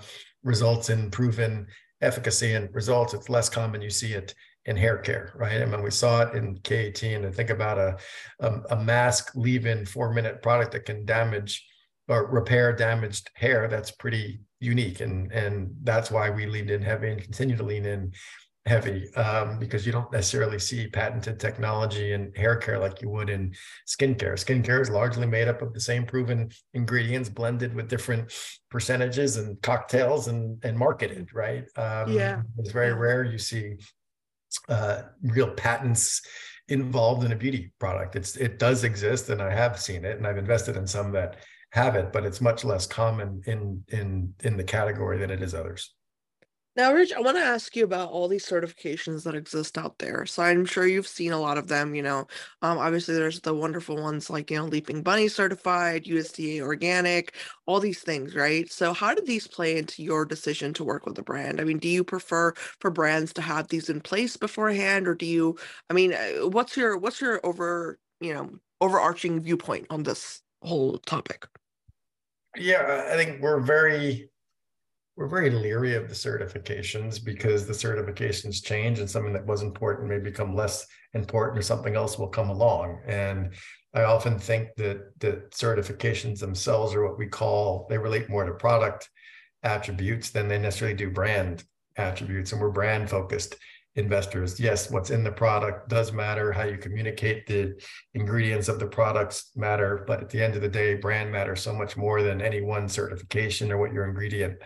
[0.44, 1.68] results in proven
[2.02, 3.14] efficacy and results.
[3.14, 4.34] It's less common you see it
[4.66, 5.62] in hair care, right?
[5.62, 7.98] I mean, we saw it in K18 and think about a,
[8.40, 11.66] a, a mask leave-in four-minute product that can damage
[12.08, 13.68] or repair damaged hair.
[13.68, 15.00] That's pretty unique.
[15.02, 18.12] And, and that's why we leaned in heavy and continue to lean in
[18.66, 23.30] heavy um, because you don't necessarily see patented technology in hair care like you would
[23.30, 23.54] in
[23.88, 24.34] skincare.
[24.34, 28.32] Skincare is largely made up of the same proven ingredients blended with different
[28.70, 31.66] percentages and cocktails and, and marketed, right?
[31.76, 32.42] Um, yeah.
[32.60, 33.78] It's very rare you see
[34.70, 36.22] uh, real patents
[36.68, 38.16] involved in a beauty product.
[38.16, 41.38] It's it does exist, and I have seen it, and I've invested in some that
[41.72, 45.54] have it, but it's much less common in in in the category than it is
[45.54, 45.94] others.
[46.78, 50.26] Now, Rich, I want to ask you about all these certifications that exist out there.
[50.26, 51.94] So I'm sure you've seen a lot of them.
[51.94, 52.20] You know,
[52.62, 57.82] um, obviously there's the wonderful ones like you know Leaping Bunny certified, USDA organic, all
[57.82, 58.72] these things, right?
[58.72, 61.60] So how do these play into your decision to work with a brand?
[61.60, 65.26] I mean, do you prefer for brands to have these in place beforehand, or do
[65.26, 65.58] you?
[65.90, 71.00] I mean, uh, what's your what's your over you know overarching viewpoint on this whole
[71.00, 71.48] topic?
[72.56, 74.30] Yeah, I think we're very
[75.22, 80.10] we're very leery of the certifications because the certifications change and something that was important
[80.10, 83.54] may become less important or something else will come along and
[83.94, 88.54] I often think that the certifications themselves are what we call they relate more to
[88.54, 89.10] product
[89.64, 91.64] attributes than they necessarily do brand
[91.98, 93.56] attributes, and we're brand focused
[93.96, 94.60] investors.
[94.60, 96.52] Yes, what's in the product does matter.
[96.52, 97.76] How you communicate the
[98.14, 100.06] ingredients of the products matter.
[100.08, 102.88] But at the end of the day, brand matters so much more than any one
[102.88, 104.58] certification or what your ingredient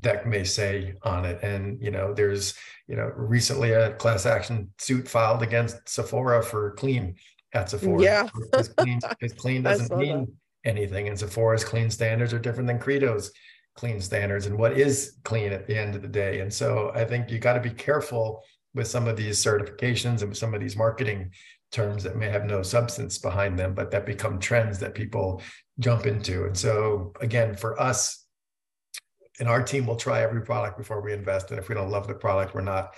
[0.00, 1.42] deck may say on it.
[1.42, 2.54] And, you know, there's,
[2.86, 7.16] you know, recently a class action suit filed against Sephora for clean
[7.52, 8.02] at Sephora.
[8.02, 8.28] Yeah.
[8.34, 9.00] Because clean,
[9.36, 10.70] clean doesn't mean that.
[10.70, 11.08] anything.
[11.08, 13.32] And Sephora's clean standards are different than Credo's
[13.76, 16.40] clean standards and what is clean at the end of the day.
[16.40, 18.42] And so I think you got to be careful
[18.74, 21.30] with some of these certifications and with some of these marketing
[21.72, 25.42] terms that may have no substance behind them, but that become trends that people
[25.80, 26.44] jump into.
[26.44, 28.23] And so, again, for us,
[29.40, 31.50] and our team will try every product before we invest.
[31.50, 32.94] And if we don't love the product, we're not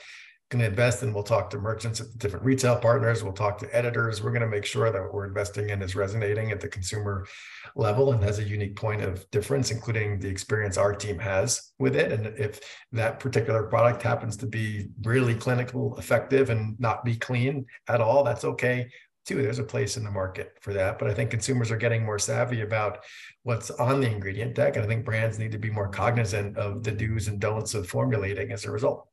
[0.51, 1.03] going to invest.
[1.03, 3.25] And we'll talk to merchants at different retail partners.
[3.25, 4.23] We'll talk to editors.
[4.23, 7.27] We're going to make sure that what we're investing in is resonating at the consumer
[7.75, 11.97] level and has a unique point of difference including the experience our team has with
[11.97, 12.13] it.
[12.13, 12.61] And if
[12.93, 18.23] that particular product happens to be really clinical effective and not be clean at all
[18.23, 18.89] that's okay
[19.27, 22.05] too there's a place in the market for that but i think consumers are getting
[22.05, 23.01] more savvy about
[23.43, 26.83] what's on the ingredient deck and i think brands need to be more cognizant of
[26.83, 29.09] the do's and don'ts of formulating as a result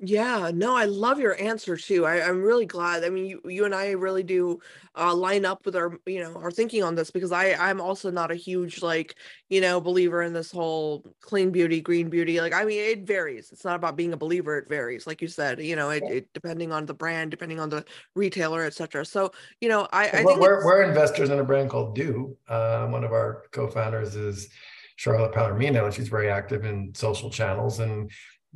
[0.00, 2.06] yeah, no, I love your answer too.
[2.06, 3.02] I, I'm really glad.
[3.02, 4.60] I mean, you, you and I really do
[4.96, 8.08] uh, line up with our, you know, our thinking on this because I, I'm also
[8.08, 9.16] not a huge like,
[9.48, 12.40] you know, believer in this whole clean beauty, green beauty.
[12.40, 13.50] Like, I mean, it varies.
[13.50, 14.56] It's not about being a believer.
[14.58, 15.60] It varies, like you said.
[15.60, 17.84] You know, it, it depending on the brand, depending on the
[18.14, 19.04] retailer, etc.
[19.04, 22.36] So, you know, I, I think we're, we're investors in a brand called Dieux.
[22.46, 24.48] Uh, one of our co-founders is
[24.94, 28.12] Charlotte Palermino, and she's very active in social channels and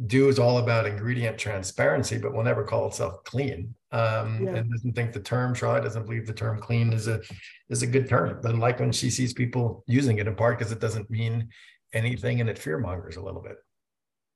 [0.06, 3.74] Dieux is all about ingredient transparency, but will never call itself clean.
[3.92, 4.54] Um, yeah.
[4.56, 7.20] And doesn't think the term Charlotte doesn't believe the term clean is a
[7.68, 8.40] is a good term.
[8.40, 11.48] Doesn't like when she sees people using it in part because it doesn't mean
[11.92, 13.56] anything and it fear mongers a little bit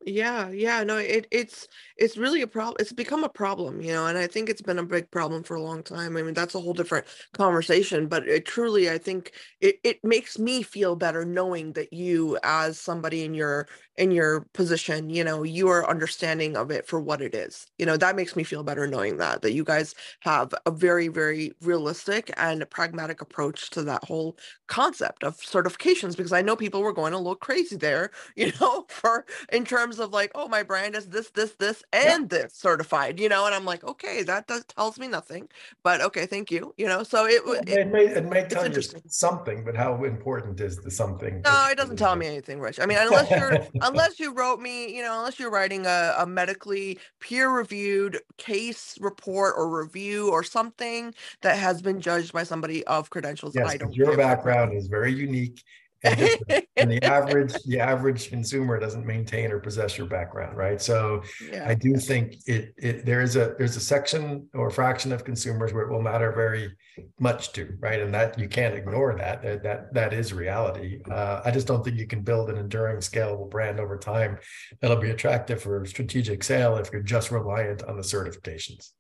[0.05, 1.66] yeah yeah no it it's
[1.97, 4.78] it's really a problem it's become a problem you know and i think it's been
[4.78, 8.28] a big problem for a long time i mean that's a whole different conversation but
[8.28, 13.24] it truly i think it, it makes me feel better knowing that you as somebody
[13.24, 13.66] in your
[13.97, 17.86] in your position you know you are understanding of it for what it is you
[17.86, 21.51] know that makes me feel better knowing that that you guys have a very very
[21.62, 24.36] realistic and pragmatic approach to that whole
[24.68, 28.84] concept of certifications because i know people were going a little crazy there you know
[28.88, 32.39] for in terms of like oh my brand is this this this and yeah.
[32.39, 35.49] this certified you know and i'm like okay that does tells me nothing
[35.82, 38.82] but okay thank you you know so it it, it may it may tell you
[39.07, 42.87] something but how important is the something no it doesn't tell me anything rich i
[42.87, 46.99] mean unless you're unless you wrote me, you know, unless you're writing a, a medically
[47.20, 53.11] peer reviewed case report or review or something that has been judged by somebody of
[53.11, 53.55] credentials.
[53.55, 55.62] Yes, I don't your background is very unique
[56.77, 60.81] and, the average the average consumer doesn't maintain or possess your background right?
[60.81, 61.69] So yeah.
[61.69, 65.25] i do think it, it there is a there's a section or a fraction of
[65.25, 66.73] consumers where it will matter very
[67.19, 68.01] much to right?
[68.01, 71.01] And that you can't ignore that that that, that is reality.
[71.11, 74.39] Uh, i just don't think you can build an enduring scalable brand over time
[74.81, 78.91] that'll be attractive for strategic sale if you're just reliant on the certifications.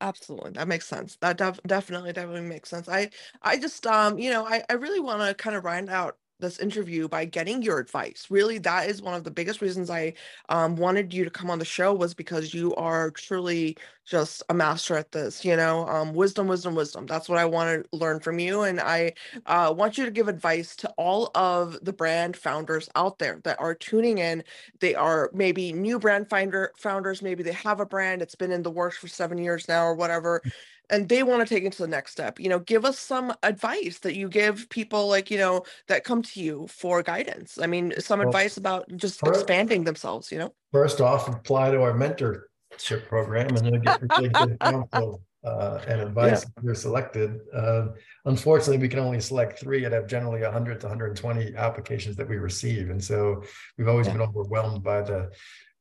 [0.00, 0.52] Absolutely.
[0.52, 1.18] That makes sense.
[1.20, 2.88] That def- definitely definitely makes sense.
[2.88, 3.10] I
[3.42, 6.58] i just um you know i, I really want to kind of round out this
[6.58, 8.26] interview by getting your advice.
[8.30, 10.14] Really, that is one of the biggest reasons I
[10.48, 13.76] um, wanted you to come on the show was because you are truly
[14.06, 15.44] just a master at this.
[15.44, 17.06] You know, um, wisdom, wisdom, wisdom.
[17.06, 19.14] That's what I want to learn from you, and I
[19.46, 23.60] uh, want you to give advice to all of the brand founders out there that
[23.60, 24.42] are tuning in.
[24.80, 27.22] They are maybe new brand finder founders.
[27.22, 28.22] Maybe they have a brand.
[28.22, 30.42] It's been in the works for seven years now, or whatever
[30.90, 33.32] and they want to take it to the next step you know give us some
[33.42, 37.66] advice that you give people like you know that come to you for guidance i
[37.66, 41.80] mean some well, advice about just first, expanding themselves you know first off apply to
[41.80, 46.50] our mentorship program and you'll get really good counsel uh, and advice yeah.
[46.56, 47.86] if you're selected uh,
[48.26, 52.36] unfortunately we can only select three and have generally 100 to 120 applications that we
[52.36, 53.42] receive and so
[53.78, 54.14] we've always yeah.
[54.14, 55.30] been overwhelmed by the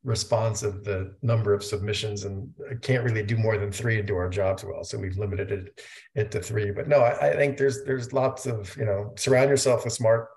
[0.04, 4.16] response of the number of submissions and can't really do more than three and do
[4.16, 4.84] our jobs well.
[4.84, 5.82] So we've limited it,
[6.16, 6.72] it to three.
[6.72, 10.30] But no, I, I, think there's there's lots of, you know, surround yourself with smart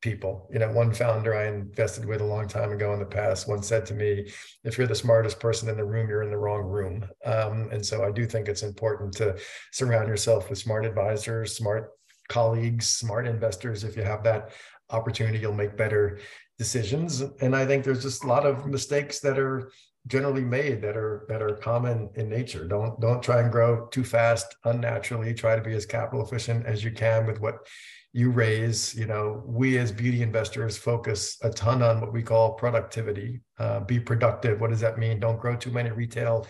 [0.00, 0.48] people.
[0.52, 3.66] You know, one founder I invested with a long time ago in the past once
[3.66, 4.30] said to me,
[4.64, 7.06] if you're the smartest person in the room, you're in the wrong room.
[7.24, 9.36] Um, and so I do think it's important to
[9.72, 11.90] surround yourself with smart advisors, smart
[12.28, 13.84] colleagues, smart investors.
[13.84, 14.52] If you have that
[14.88, 16.20] opportunity, you'll make better
[16.60, 17.22] decisions.
[17.40, 19.72] And I think there's just a lot of mistakes that are
[20.06, 22.68] generally made that are that are common in nature.
[22.68, 25.32] Don't don't try and grow too fast unnaturally.
[25.32, 27.66] Try to be as capital efficient as you can with what
[28.12, 28.94] you raise.
[28.94, 33.40] You know, we as beauty investors focus a ton on what we call productivity.
[33.58, 34.60] Uh, be productive.
[34.60, 35.18] What does that mean?
[35.18, 36.46] Don't grow too many retail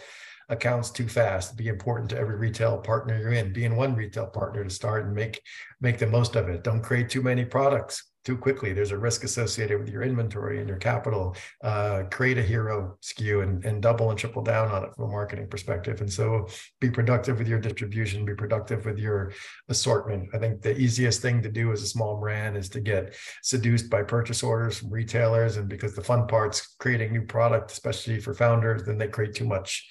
[0.48, 1.56] accounts too fast.
[1.56, 3.52] Be important to every retail partner you're in.
[3.52, 5.40] Be in one retail partner to start and make
[5.80, 6.64] make the most of it.
[6.64, 8.72] Don't create too many products too quickly.
[8.72, 11.36] There's a risk associated with your inventory and your capital.
[11.62, 15.08] Uh, create a hero SKU and, and double and triple down on it from a
[15.08, 16.00] marketing perspective.
[16.00, 16.46] And so
[16.80, 19.32] be productive with your distribution, be productive with your
[19.68, 20.28] assortment.
[20.34, 23.88] I think the easiest thing to do as a small brand is to get seduced
[23.88, 25.56] by purchase orders from retailers.
[25.56, 29.46] And because the fun part's creating new product, especially for founders, then they create too
[29.46, 29.88] much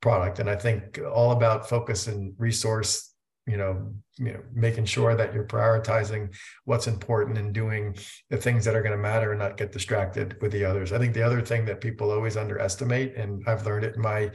[0.00, 0.38] product.
[0.38, 3.11] And I think all about focus and resource
[3.46, 6.32] you know, you know, making sure that you're prioritizing
[6.64, 7.96] what's important and doing
[8.30, 10.92] the things that are going to matter and not get distracted with the others.
[10.92, 14.30] I think the other thing that people always underestimate, and I've learned it in my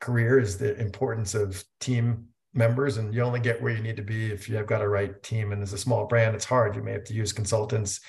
[0.00, 2.98] career, is the importance of team members.
[2.98, 5.52] And you only get where you need to be if you've got a right team.
[5.52, 6.76] And as a small brand, it's hard.
[6.76, 8.00] You may have to use consultants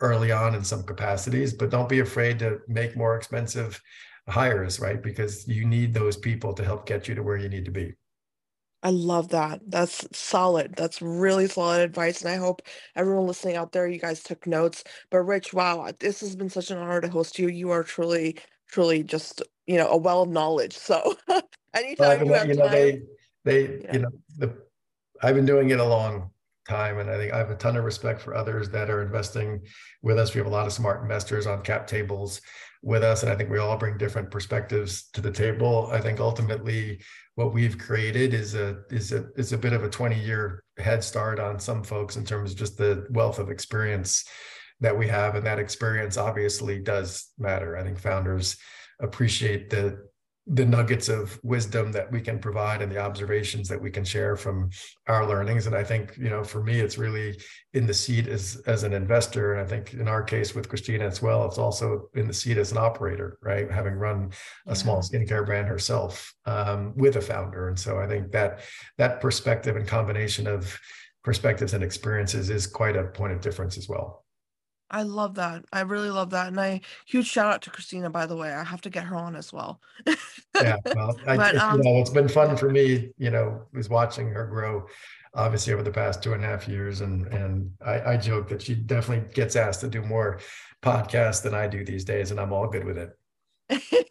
[0.00, 3.80] early on in some capacities, but don't be afraid to make more expensive
[4.28, 5.02] hires, right?
[5.02, 7.94] Because you need those people to help get you to where you need to be.
[8.82, 9.60] I love that.
[9.66, 10.74] That's solid.
[10.76, 12.22] That's really solid advice.
[12.22, 12.62] And I hope
[12.96, 14.84] everyone listening out there, you guys took notes.
[15.10, 17.48] But Rich, wow, this has been such an honor to host you.
[17.48, 20.76] You are truly, truly just, you know, a well of knowledge.
[20.76, 21.16] So
[21.74, 22.72] anytime well, you have you know, time.
[22.72, 23.02] They,
[23.44, 23.92] they, yeah.
[23.92, 24.56] you know, the
[25.22, 26.30] I've been doing it a long
[26.70, 26.98] time.
[26.98, 29.60] And I think I have a ton of respect for others that are investing
[30.02, 30.34] with us.
[30.34, 32.40] We have a lot of smart investors on cap tables
[32.82, 33.22] with us.
[33.22, 35.90] And I think we all bring different perspectives to the table.
[35.92, 37.00] I think ultimately
[37.40, 41.02] what we've created is a is a is a bit of a 20 year head
[41.02, 44.26] start on some folks in terms of just the wealth of experience
[44.80, 45.34] that we have.
[45.36, 47.78] And that experience obviously does matter.
[47.78, 48.58] I think founders
[49.00, 50.06] appreciate the
[50.52, 54.34] the nuggets of wisdom that we can provide and the observations that we can share
[54.34, 54.68] from
[55.06, 55.66] our learnings.
[55.66, 57.38] And i think you know for me it's really
[57.72, 59.54] in the seat as as an investor.
[59.54, 62.58] And i think in our case with christina as well it's also in the seat
[62.58, 63.70] as an operator right?
[63.70, 64.32] Having run
[64.66, 67.68] a small skincare brand herself um, with a founder.
[67.68, 68.60] And so i think that
[68.98, 70.78] that perspective and combination of
[71.22, 74.24] perspectives and experiences is quite a point of difference as well
[74.90, 75.64] I love that.
[75.72, 76.48] I really love that.
[76.48, 78.52] And I huge shout out to Christina, by the way.
[78.52, 79.80] I have to get her on as well.
[80.54, 80.76] yeah.
[80.94, 84.28] Well, I, but, um, you know, it's been fun for me, you know, is watching
[84.30, 84.86] her grow
[85.34, 87.00] obviously over the past two and a half years.
[87.00, 90.40] And and I, I joke that she definitely gets asked to do more
[90.82, 93.16] podcasts than I do these days, and I'm all good with it.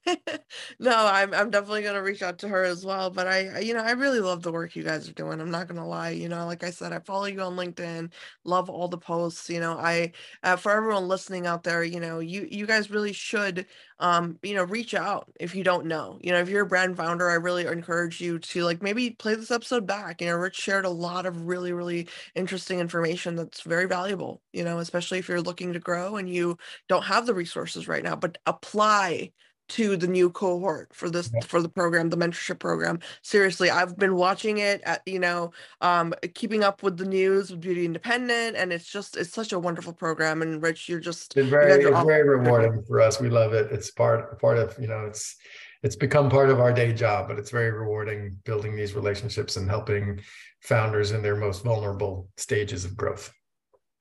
[0.82, 3.10] no, I'm I'm definitely gonna reach out to her as well.
[3.10, 5.42] But I, you know, I really love the work you guys are doing.
[5.42, 6.12] I'm not gonna lie.
[6.12, 8.14] You know, like I said, I follow you on LinkedIn.
[8.46, 9.50] Love all the posts.
[9.50, 10.14] You know, I
[10.44, 13.66] uh, for everyone listening out there, you know, you you guys really should,
[14.00, 16.18] um, you know, reach out if you don't know.
[16.22, 19.36] You know, if you're a brand founder, I really encourage you to like maybe play
[19.36, 20.22] this episode back.
[20.22, 24.42] You know, Rich shared a lot of really really interesting information that's very valuable.
[24.54, 26.58] You know, especially if you're looking to grow and you
[26.88, 29.32] don't have the resources right now, but apply
[29.70, 33.00] to the new cohort for this for the program the mentorship program.
[33.22, 35.52] Seriously i've been watching it at you know
[35.82, 39.60] um keeping up with the news with beauty independent and it's just it's such a
[39.60, 43.20] wonderful program and rich you're just it's very it's very rewarding for us.
[43.20, 43.72] We love it.
[43.72, 45.36] It's part part of you know it's
[45.84, 49.70] it's become part of our day job but it's very rewarding building these relationships and
[49.70, 50.20] helping
[50.62, 53.34] founders in their most vulnerable stages of growth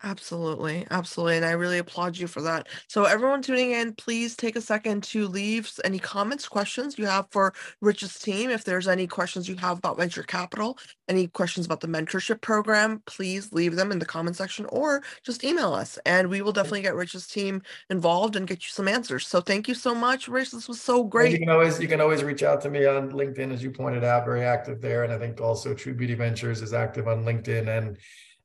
[0.04, 0.86] Absolutely.
[0.92, 1.36] Absolutely.
[1.38, 2.68] And I really applaud you for that.
[2.86, 7.26] So, everyone tuning in, please take a second to leave any comments, questions you have
[7.30, 8.48] for Rich's team.
[8.50, 10.78] If there's any questions you have about venture capital,
[11.08, 15.42] any questions about the mentorship program, please leave them in the comment section or just
[15.42, 19.26] email us and we will definitely get Rich's team involved and get you some answers.
[19.26, 20.52] So, thank you so much, Rich.
[20.52, 21.32] This was so great.
[21.32, 24.04] you can always you can always reach out to me on LinkedIn, as you pointed
[24.04, 25.02] out, very active there.
[25.02, 27.98] And I think also True Beauty Ventures is active on LinkedIn and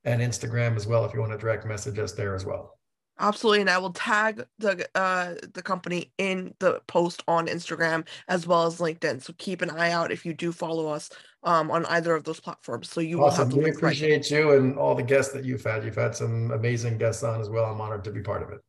[0.04, 2.78] and Instagram as well if you want to direct message us there as well.
[3.20, 8.46] Absolutely, and I will tag the uh the company in the post on Instagram as
[8.46, 9.22] well as LinkedIn.
[9.22, 11.10] So keep an eye out if you do follow us
[11.44, 12.90] um on either of those platforms.
[12.90, 13.50] So you awesome.
[13.50, 13.64] will have.
[13.64, 14.30] We appreciate right.
[14.30, 15.84] you and all the guests that you've had.
[15.84, 17.66] You've had some amazing guests on as well.
[17.66, 18.60] I'm honored to be part of it.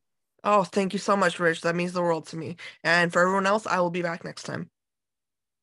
[0.43, 1.61] Oh, thank you so much, Rich.
[1.61, 2.57] That means the world to me.
[2.83, 4.69] And for everyone else, I will be back next time.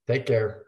[0.08, 0.64] Take care.